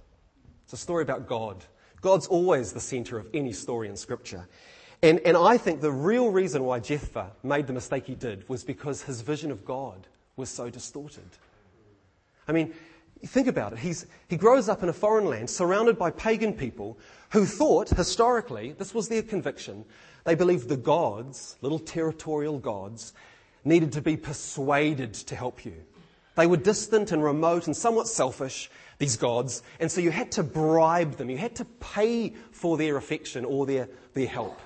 It's 0.64 0.74
a 0.74 0.78
story 0.78 1.04
about 1.04 1.28
God. 1.28 1.66
God's 2.02 2.28
always 2.28 2.74
the 2.74 2.80
center 2.80 3.18
of 3.18 3.28
any 3.34 3.52
story 3.52 3.90
in 3.90 3.98
Scripture. 3.98 4.48
And, 5.02 5.20
and 5.26 5.36
I 5.36 5.58
think 5.58 5.82
the 5.82 5.92
real 5.92 6.32
reason 6.32 6.64
why 6.64 6.80
Jephthah 6.80 7.32
made 7.44 7.68
the 7.68 7.74
mistake 7.74 8.06
he 8.06 8.16
did 8.16 8.48
was 8.48 8.64
because 8.64 9.02
his 9.04 9.22
vision 9.22 9.52
of 9.52 9.66
God 9.66 10.08
was 10.36 10.50
so 10.50 10.70
distorted. 10.70 11.30
I 12.48 12.52
mean, 12.52 12.74
think 13.26 13.48
about 13.48 13.74
it. 13.74 13.80
He's, 13.80 14.06
he 14.28 14.38
grows 14.38 14.70
up 14.70 14.84
in 14.84 14.90
a 14.90 14.94
foreign 14.94 15.26
land 15.26 15.50
surrounded 15.50 15.98
by 15.98 16.12
pagan 16.12 16.54
people 16.54 16.98
who 17.32 17.46
thought, 17.46 17.90
historically, 17.90 18.74
this 18.74 18.94
was 18.94 19.10
their 19.10 19.22
conviction, 19.22 19.86
they 20.24 20.36
believed 20.36 20.70
the 20.70 20.78
gods, 20.78 21.58
little 21.62 21.80
territorial 21.80 22.60
gods, 22.60 23.14
needed 23.64 23.92
to 23.94 24.02
be 24.02 24.18
persuaded 24.18 25.14
to 25.14 25.36
help 25.36 25.66
you. 25.66 25.74
They 26.36 26.48
were 26.48 26.58
distant 26.58 27.12
and 27.12 27.24
remote 27.24 27.68
and 27.68 27.76
somewhat 27.76 28.08
selfish, 28.08 28.70
these 29.00 29.18
gods, 29.18 29.64
and 29.80 29.92
so 29.92 30.02
you 30.02 30.12
had 30.12 30.32
to 30.34 30.44
bribe 30.44 31.16
them. 31.16 31.30
You 31.30 31.38
had 31.38 31.56
to 31.56 31.66
pay 31.66 32.34
for 32.52 32.78
their 32.78 32.98
affection 32.98 33.44
or 33.44 33.66
their, 33.66 33.90
their 34.14 34.28
help. 34.28 34.60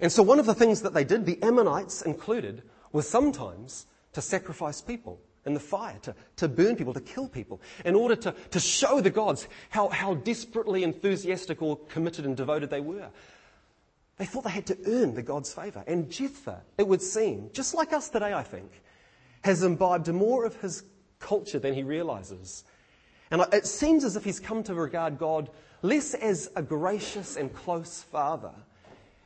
And 0.00 0.10
so 0.10 0.22
one 0.22 0.38
of 0.38 0.46
the 0.46 0.54
things 0.54 0.82
that 0.82 0.94
they 0.94 1.04
did, 1.04 1.26
the 1.26 1.42
Ammonites 1.42 2.02
included, 2.02 2.62
was 2.92 3.08
sometimes 3.08 3.86
to 4.12 4.20
sacrifice 4.20 4.80
people 4.80 5.20
in 5.44 5.54
the 5.54 5.60
fire, 5.60 5.98
to, 6.02 6.14
to 6.36 6.48
burn 6.48 6.76
people, 6.76 6.94
to 6.94 7.00
kill 7.00 7.28
people, 7.28 7.60
in 7.84 7.94
order 7.94 8.14
to, 8.14 8.34
to 8.50 8.60
show 8.60 9.00
the 9.00 9.10
gods 9.10 9.48
how, 9.70 9.88
how 9.88 10.14
desperately 10.14 10.84
enthusiastic 10.84 11.60
or 11.62 11.76
committed 11.88 12.24
and 12.24 12.36
devoted 12.36 12.70
they 12.70 12.80
were. 12.80 13.10
They 14.18 14.26
thought 14.26 14.44
they 14.44 14.50
had 14.50 14.66
to 14.66 14.78
earn 14.86 15.14
the 15.14 15.22
God's 15.22 15.52
favour. 15.52 15.82
And 15.86 16.10
Jephthah, 16.10 16.62
it 16.78 16.86
would 16.86 17.02
seem, 17.02 17.50
just 17.52 17.74
like 17.74 17.92
us 17.92 18.08
today, 18.08 18.32
I 18.32 18.42
think, 18.42 18.82
has 19.42 19.62
imbibed 19.62 20.08
more 20.12 20.44
of 20.44 20.60
his 20.60 20.84
culture 21.18 21.58
than 21.58 21.74
he 21.74 21.82
realises. 21.82 22.64
And 23.30 23.44
it 23.52 23.66
seems 23.66 24.04
as 24.04 24.14
if 24.14 24.24
he's 24.24 24.38
come 24.38 24.62
to 24.64 24.74
regard 24.74 25.18
God 25.18 25.50
less 25.80 26.14
as 26.14 26.50
a 26.54 26.62
gracious 26.62 27.36
and 27.36 27.52
close 27.52 28.02
father 28.02 28.52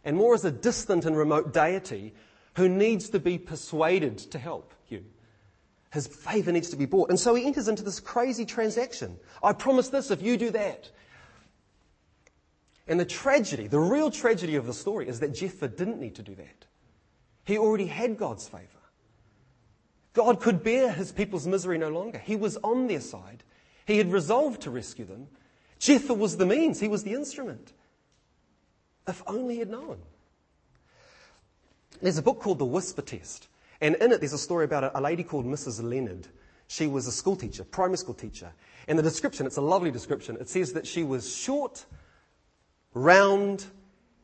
and 0.05 0.17
more 0.17 0.35
as 0.35 0.45
a 0.45 0.51
distant 0.51 1.05
and 1.05 1.17
remote 1.17 1.53
deity 1.53 2.15
who 2.55 2.69
needs 2.69 3.11
to 3.11 3.19
be 3.19 3.37
persuaded 3.37 4.17
to 4.19 4.39
help 4.39 4.73
you. 4.89 5.05
His 5.93 6.07
favor 6.07 6.53
needs 6.53 6.71
to 6.71 6.77
be 6.77 6.87
bought. 6.87 7.11
And 7.11 7.19
so 7.19 7.35
he 7.35 7.47
enters 7.47 7.69
into 7.69 7.83
this 7.83 8.01
crazy 8.01 8.45
transaction. 8.45 9.19
I 9.43 9.53
promise 9.53 9.89
this 9.89 10.11
if 10.11 10.23
you 10.23 10.37
do 10.37 10.51
that. 10.51 10.91
And 12.89 13.01
the 13.01 13.05
tragedy, 13.05 13.67
the 13.67 13.81
real 13.81 14.11
tragedy 14.11 14.57
of 14.57 14.67
the 14.67 14.75
story 14.75 15.09
is 15.09 15.21
that 15.21 15.35
Jephthah 15.35 15.69
didn't 15.69 16.01
need 16.01 16.15
to 16.17 16.23
do 16.23 16.35
that. 16.35 16.67
He 17.45 17.59
already 17.59 17.87
had 17.87 18.17
God's 18.17 18.49
favor. 18.49 18.67
God 20.13 20.41
could 20.41 20.63
bear 20.63 20.93
his 20.93 21.13
people's 21.13 21.47
misery 21.47 21.79
no 21.79 21.91
longer. 21.91 22.19
He 22.19 22.37
was 22.37 22.57
on 22.59 22.87
their 22.87 23.01
side. 23.01 23.45
He 23.87 23.99
had 23.99 24.11
resolved 24.11 24.63
to 24.63 24.71
rescue 24.71 25.05
them. 25.05 25.29
Jephthah 25.79 26.15
was 26.15 26.37
the 26.37 26.47
means. 26.47 26.81
He 26.81 26.89
was 26.89 27.03
the 27.03 27.13
instrument. 27.13 27.73
If 29.07 29.23
only 29.27 29.55
he 29.55 29.61
had 29.61 29.71
known. 29.71 29.99
There's 32.01 32.19
a 32.19 32.23
book 32.23 32.41
called 32.41 32.59
The 32.59 32.65
Whisper 32.65 33.03
Test, 33.03 33.49
and 33.81 33.95
in 33.97 34.13
it 34.13 34.21
there's 34.21 34.33
a 34.33 34.39
story 34.39 34.65
about 34.65 34.93
a, 34.95 35.01
lady 35.01 35.23
called 35.23 35.47
Mrs. 35.47 35.83
Leonard. 35.83 36.27
She 36.69 36.87
was 36.87 37.07
a 37.07 37.13
school 37.13 37.37
teacher, 37.37 37.65
primary 37.65 37.99
school 37.99 38.15
teacher. 38.15 38.53
And 38.89 38.99
the 38.99 39.03
description, 39.03 39.47
it's 39.47 39.57
a 39.57 39.63
lovely 39.63 39.91
description. 39.91 40.37
It 40.41 40.49
says 40.49 40.73
that 40.73 40.87
she 40.87 41.03
was 41.03 41.35
short, 41.35 41.85
round, 42.95 43.67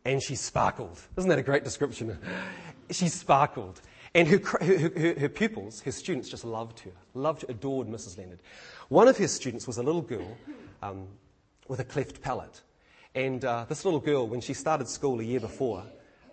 and 0.04 0.22
she 0.22 0.34
sparkled. 0.34 1.00
Isn't 1.16 1.30
that 1.30 1.38
a 1.38 1.42
great 1.42 1.64
description? 1.64 2.18
she 2.90 3.08
sparkled. 3.08 3.80
And 4.14 4.28
her, 4.28 4.38
her, 4.38 4.88
her, 4.88 5.20
her, 5.20 5.28
pupils, 5.28 5.80
her 5.82 5.92
students, 5.92 6.28
just 6.28 6.44
loved 6.44 6.80
her, 6.80 6.90
loved, 7.14 7.44
adored 7.48 7.88
Mrs. 7.88 8.18
Leonard. 8.18 8.40
One 8.88 9.08
of 9.08 9.16
her 9.16 9.28
students 9.28 9.66
was 9.66 9.78
a 9.78 9.82
little 9.82 10.02
girl 10.02 10.36
um, 10.82 11.06
with 11.68 11.80
a 11.80 11.84
cleft 11.84 12.20
palate. 12.20 12.60
And 13.14 13.44
uh, 13.44 13.64
this 13.68 13.84
little 13.84 14.00
girl, 14.00 14.26
when 14.26 14.40
she 14.40 14.52
started 14.52 14.88
school 14.88 15.20
a 15.20 15.22
year 15.22 15.40
before, 15.40 15.84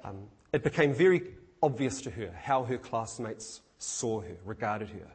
um, 0.03 0.27
it 0.51 0.63
became 0.63 0.93
very 0.93 1.21
obvious 1.61 2.01
to 2.01 2.11
her 2.11 2.31
how 2.41 2.63
her 2.63 2.77
classmates 2.77 3.61
saw 3.77 4.21
her, 4.21 4.35
regarded 4.45 4.89
her. 4.89 5.07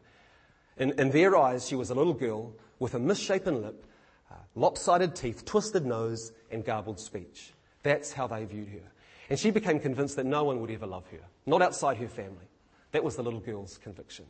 In, 0.76 0.98
in 0.98 1.11
their 1.11 1.37
eyes, 1.37 1.68
she 1.68 1.76
was 1.76 1.90
a 1.90 1.94
little 1.94 2.14
girl 2.14 2.52
with 2.78 2.94
a 2.94 2.98
misshapen 2.98 3.62
lip, 3.62 3.87
uh, 4.30 4.35
lopsided 4.54 5.14
teeth, 5.14 5.44
twisted 5.44 5.87
nose, 5.87 6.33
and 6.50 6.64
garbled 6.64 6.98
speech. 6.98 7.52
That's 7.83 8.12
how 8.12 8.26
they 8.26 8.44
viewed 8.44 8.68
her. 8.68 8.92
And 9.30 9.38
she 9.38 9.50
became 9.50 9.78
convinced 9.78 10.16
that 10.16 10.26
no 10.26 10.44
one 10.44 10.61
would 10.61 10.70
ever 10.70 10.87
love 10.87 11.07
her, 11.11 11.20
not 11.46 11.62
outside 11.62 11.96
her 11.98 12.09
family. 12.09 12.48
That 12.92 13.04
was 13.04 13.16
the 13.16 13.22
little 13.22 13.40
girl's 13.40 13.78
conviction. 13.78 14.26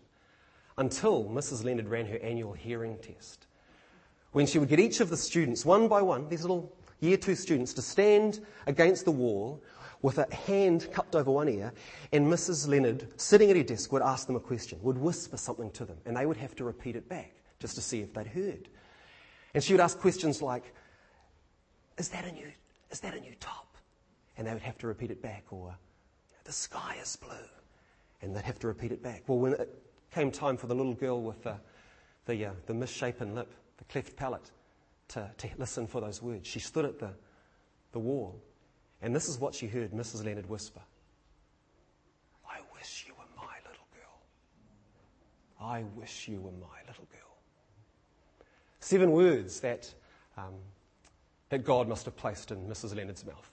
Until 0.76 1.24
Mrs. 1.24 1.64
Leonard 1.64 1.88
ran 1.88 2.06
her 2.06 2.18
annual 2.18 2.52
hearing 2.52 2.98
test. 2.98 3.46
When 4.32 4.46
she 4.46 4.58
would 4.58 4.68
get 4.68 4.80
each 4.80 5.00
of 5.00 5.10
the 5.10 5.16
students, 5.16 5.64
one 5.64 5.86
by 5.88 6.02
one, 6.02 6.28
these 6.28 6.42
little 6.42 6.72
year 7.00 7.16
two 7.16 7.34
students 7.34 7.72
to 7.74 7.82
stand 7.82 8.44
against 8.66 9.04
the 9.04 9.12
wall 9.12 9.62
with 10.04 10.18
a 10.18 10.34
hand 10.34 10.86
cupped 10.92 11.16
over 11.16 11.30
one 11.30 11.48
ear, 11.48 11.72
and 12.12 12.26
Mrs. 12.26 12.68
Leonard, 12.68 13.08
sitting 13.18 13.48
at 13.48 13.56
her 13.56 13.62
desk, 13.62 13.90
would 13.90 14.02
ask 14.02 14.26
them 14.26 14.36
a 14.36 14.40
question, 14.40 14.78
would 14.82 14.98
whisper 14.98 15.38
something 15.38 15.70
to 15.70 15.86
them, 15.86 15.96
and 16.04 16.14
they 16.14 16.26
would 16.26 16.36
have 16.36 16.54
to 16.54 16.62
repeat 16.62 16.94
it 16.94 17.08
back 17.08 17.34
just 17.58 17.74
to 17.76 17.80
see 17.80 18.02
if 18.02 18.12
they'd 18.12 18.26
heard. 18.26 18.68
And 19.54 19.64
she 19.64 19.72
would 19.72 19.80
ask 19.80 19.98
questions 19.98 20.42
like, 20.42 20.74
Is 21.96 22.10
that 22.10 22.26
a 22.26 22.32
new, 22.32 22.52
is 22.90 23.00
that 23.00 23.14
a 23.14 23.20
new 23.20 23.32
top? 23.40 23.78
And 24.36 24.46
they 24.46 24.52
would 24.52 24.60
have 24.60 24.76
to 24.78 24.86
repeat 24.86 25.10
it 25.10 25.22
back, 25.22 25.44
or 25.50 25.74
The 26.44 26.52
sky 26.52 26.98
is 27.00 27.16
blue. 27.16 27.48
And 28.20 28.36
they'd 28.36 28.44
have 28.44 28.58
to 28.58 28.66
repeat 28.66 28.92
it 28.92 29.02
back. 29.02 29.22
Well, 29.26 29.38
when 29.38 29.54
it 29.54 29.70
came 30.14 30.30
time 30.30 30.58
for 30.58 30.66
the 30.66 30.74
little 30.74 30.92
girl 30.92 31.22
with 31.22 31.44
the, 31.44 31.56
the, 32.26 32.44
uh, 32.44 32.50
the 32.66 32.74
misshapen 32.74 33.34
lip, 33.34 33.54
the 33.78 33.84
cleft 33.84 34.16
palate, 34.16 34.50
to, 35.08 35.30
to 35.38 35.48
listen 35.56 35.86
for 35.86 36.02
those 36.02 36.20
words. 36.20 36.46
She 36.46 36.60
stood 36.60 36.84
at 36.84 36.98
the, 36.98 37.14
the 37.92 37.98
wall, 37.98 38.42
and 39.04 39.14
this 39.14 39.28
is 39.28 39.38
what 39.38 39.54
she 39.54 39.66
heard 39.66 39.92
Mrs. 39.92 40.24
Leonard 40.24 40.48
whisper 40.48 40.80
I 42.50 42.58
wish 42.74 43.04
you 43.06 43.14
were 43.14 43.36
my 43.36 43.54
little 43.68 43.86
girl. 43.94 44.20
I 45.60 45.84
wish 45.94 46.26
you 46.26 46.40
were 46.40 46.52
my 46.52 46.80
little 46.88 47.06
girl. 47.12 47.36
Seven 48.80 49.12
words 49.12 49.60
that, 49.60 49.92
um, 50.36 50.54
that 51.50 51.64
God 51.64 51.86
must 51.86 52.06
have 52.06 52.16
placed 52.16 52.50
in 52.50 52.66
Mrs. 52.66 52.96
Leonard's 52.96 53.24
mouth. 53.24 53.50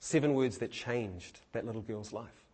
Seven 0.00 0.34
words 0.34 0.58
that 0.58 0.70
changed 0.70 1.40
that 1.52 1.64
little 1.64 1.82
girl's 1.82 2.12
life. 2.12 2.44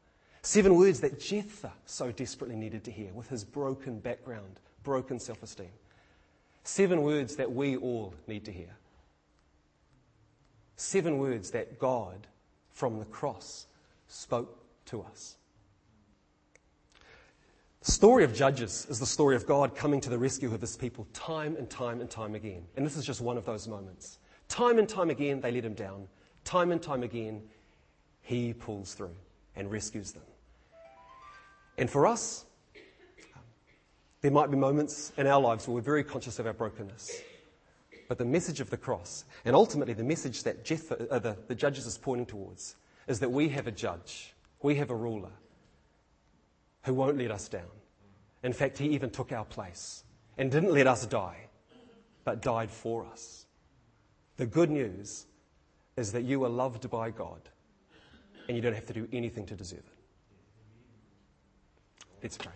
Seven 0.42 0.76
words 0.76 1.00
that 1.00 1.20
Jephthah 1.20 1.72
so 1.84 2.12
desperately 2.12 2.56
needed 2.56 2.84
to 2.84 2.90
hear 2.92 3.12
with 3.12 3.28
his 3.28 3.44
broken 3.44 3.98
background, 3.98 4.60
broken 4.84 5.18
self 5.18 5.42
esteem. 5.42 5.70
Seven 6.62 7.02
words 7.02 7.36
that 7.36 7.50
we 7.50 7.76
all 7.76 8.14
need 8.26 8.44
to 8.44 8.52
hear. 8.52 8.76
Seven 10.80 11.18
words 11.18 11.50
that 11.50 11.78
God, 11.78 12.26
from 12.70 13.00
the 13.00 13.04
cross, 13.04 13.66
spoke 14.08 14.64
to 14.86 15.02
us. 15.02 15.36
The 17.82 17.92
story 17.92 18.24
of 18.24 18.34
Judges 18.34 18.86
is 18.88 18.98
the 18.98 19.04
story 19.04 19.36
of 19.36 19.46
God 19.46 19.76
coming 19.76 20.00
to 20.00 20.08
the 20.08 20.16
rescue 20.16 20.52
of 20.54 20.62
his 20.62 20.78
people 20.78 21.06
time 21.12 21.54
and 21.56 21.68
time 21.68 22.00
and 22.00 22.08
time 22.08 22.34
again. 22.34 22.62
And 22.76 22.86
this 22.86 22.96
is 22.96 23.04
just 23.04 23.20
one 23.20 23.36
of 23.36 23.44
those 23.44 23.68
moments. 23.68 24.20
Time 24.48 24.78
and 24.78 24.88
time 24.88 25.10
again, 25.10 25.42
they 25.42 25.52
let 25.52 25.66
him 25.66 25.74
down. 25.74 26.08
Time 26.44 26.72
and 26.72 26.80
time 26.80 27.02
again, 27.02 27.42
he 28.22 28.54
pulls 28.54 28.94
through 28.94 29.14
and 29.56 29.70
rescues 29.70 30.12
them. 30.12 30.24
And 31.76 31.90
for 31.90 32.06
us, 32.06 32.46
there 34.22 34.30
might 34.30 34.50
be 34.50 34.56
moments 34.56 35.12
in 35.18 35.26
our 35.26 35.42
lives 35.42 35.68
where 35.68 35.74
we're 35.74 35.82
very 35.82 36.04
conscious 36.04 36.38
of 36.38 36.46
our 36.46 36.54
brokenness. 36.54 37.20
But 38.10 38.18
the 38.18 38.24
message 38.24 38.58
of 38.58 38.70
the 38.70 38.76
cross, 38.76 39.24
and 39.44 39.54
ultimately 39.54 39.94
the 39.94 40.02
message 40.02 40.42
that 40.42 40.64
Jeff, 40.64 40.90
uh, 40.90 41.20
the, 41.20 41.36
the 41.46 41.54
judges 41.54 41.86
is 41.86 41.96
pointing 41.96 42.26
towards, 42.26 42.74
is 43.06 43.20
that 43.20 43.30
we 43.30 43.50
have 43.50 43.68
a 43.68 43.70
judge, 43.70 44.34
we 44.62 44.74
have 44.74 44.90
a 44.90 44.96
ruler 44.96 45.30
who 46.82 46.94
won't 46.94 47.18
let 47.18 47.30
us 47.30 47.48
down. 47.48 47.70
In 48.42 48.52
fact, 48.52 48.78
he 48.78 48.88
even 48.88 49.10
took 49.10 49.30
our 49.30 49.44
place 49.44 50.02
and 50.36 50.50
didn't 50.50 50.72
let 50.72 50.88
us 50.88 51.06
die, 51.06 51.36
but 52.24 52.42
died 52.42 52.72
for 52.72 53.06
us. 53.06 53.46
The 54.38 54.46
good 54.46 54.70
news 54.70 55.26
is 55.96 56.10
that 56.10 56.22
you 56.22 56.42
are 56.42 56.50
loved 56.50 56.90
by 56.90 57.12
God 57.12 57.48
and 58.48 58.56
you 58.56 58.60
don't 58.60 58.74
have 58.74 58.86
to 58.86 58.92
do 58.92 59.06
anything 59.12 59.46
to 59.46 59.54
deserve 59.54 59.78
it. 59.78 59.98
Let's 62.24 62.38
pray. 62.38 62.54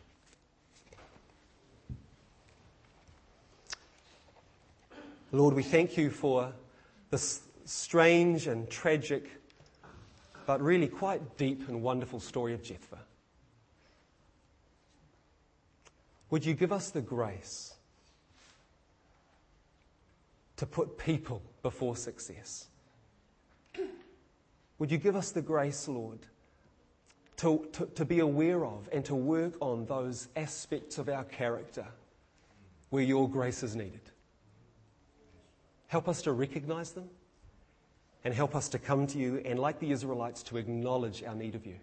Lord, 5.34 5.54
we 5.54 5.64
thank 5.64 5.96
you 5.96 6.10
for 6.10 6.52
this 7.10 7.40
strange 7.64 8.46
and 8.46 8.70
tragic, 8.70 9.28
but 10.46 10.60
really 10.60 10.86
quite 10.86 11.36
deep 11.36 11.68
and 11.68 11.82
wonderful 11.82 12.20
story 12.20 12.54
of 12.54 12.62
Jephthah. 12.62 13.00
Would 16.30 16.44
you 16.44 16.54
give 16.54 16.70
us 16.70 16.90
the 16.90 17.00
grace 17.00 17.74
to 20.56 20.66
put 20.66 20.98
people 20.98 21.42
before 21.64 21.96
success? 21.96 22.68
Would 24.78 24.92
you 24.92 24.98
give 24.98 25.16
us 25.16 25.32
the 25.32 25.42
grace, 25.42 25.88
Lord, 25.88 26.20
to, 27.38 27.66
to, 27.72 27.86
to, 27.86 28.04
be 28.04 28.20
aware 28.20 28.64
of 28.64 28.88
and 28.92 29.04
to 29.06 29.16
work 29.16 29.54
on 29.60 29.86
those 29.86 30.28
aspects 30.36 30.98
of 30.98 31.08
our 31.08 31.24
character 31.24 31.86
where 32.90 33.02
your 33.02 33.28
grace 33.28 33.64
is 33.64 33.74
needed? 33.74 34.12
Help 35.86 36.08
us 36.08 36.22
to 36.22 36.32
recognize 36.32 36.92
them 36.92 37.08
and 38.24 38.32
help 38.32 38.56
us 38.56 38.68
to 38.70 38.78
come 38.78 39.06
to 39.08 39.18
you 39.18 39.42
and, 39.44 39.58
like 39.58 39.78
the 39.78 39.90
Israelites, 39.90 40.42
to 40.44 40.56
acknowledge 40.56 41.22
our 41.22 41.34
need 41.34 41.54
of 41.54 41.66
you. 41.66 41.76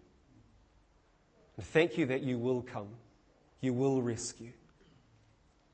And 1.57 1.65
thank 1.65 1.97
you 1.97 2.07
that 2.07 2.21
you 2.21 2.37
will 2.39 2.61
come, 2.61 2.89
you 3.61 3.73
will 3.73 4.01
rescue. 4.01 4.51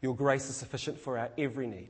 Your 0.02 0.16
grace 0.16 0.50
is 0.50 0.56
sufficient 0.56 1.00
for 1.00 1.18
our 1.18 1.30
every 1.38 1.68
need. 1.68 1.90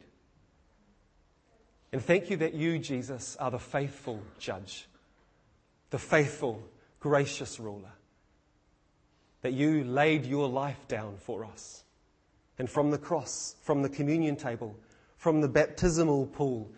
And 1.91 2.02
thank 2.02 2.30
you 2.30 2.38
that 2.38 2.54
you, 2.54 2.80
Jesus, 2.80 3.36
are 3.38 3.52
the 3.52 3.60
faithful 3.60 4.21
judge, 4.39 4.88
the 5.89 6.00
faithful, 6.00 6.62
gracious 7.00 7.60
ruler. 7.60 7.91
That 9.41 9.54
you 9.54 9.84
laid 9.84 10.26
your 10.26 10.50
life 10.50 10.88
down 10.88 11.15
for 11.17 11.45
us. 11.45 11.84
And 12.60 12.69
from 12.69 12.91
the 12.91 12.97
cross, 12.97 13.56
from 13.62 13.82
the 13.82 13.89
communion 13.89 14.36
table, 14.36 14.76
from 15.28 15.42
the 15.42 15.48
baptismal 15.50 16.26
pool, 16.28 16.72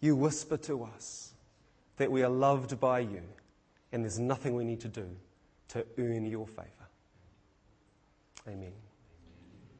you 0.00 0.14
whisper 0.14 0.58
to 0.58 0.84
us 0.84 1.32
that 1.96 2.12
we 2.12 2.22
are 2.22 2.28
loved 2.28 2.78
by 2.78 2.98
you 3.00 3.22
and 3.92 4.04
there's 4.04 4.18
nothing 4.18 4.54
we 4.54 4.62
need 4.62 4.78
to 4.78 4.88
do 4.88 5.08
to 5.68 5.86
earn 5.96 6.26
your 6.26 6.46
favor. 6.46 6.68
Amen. 8.46 8.74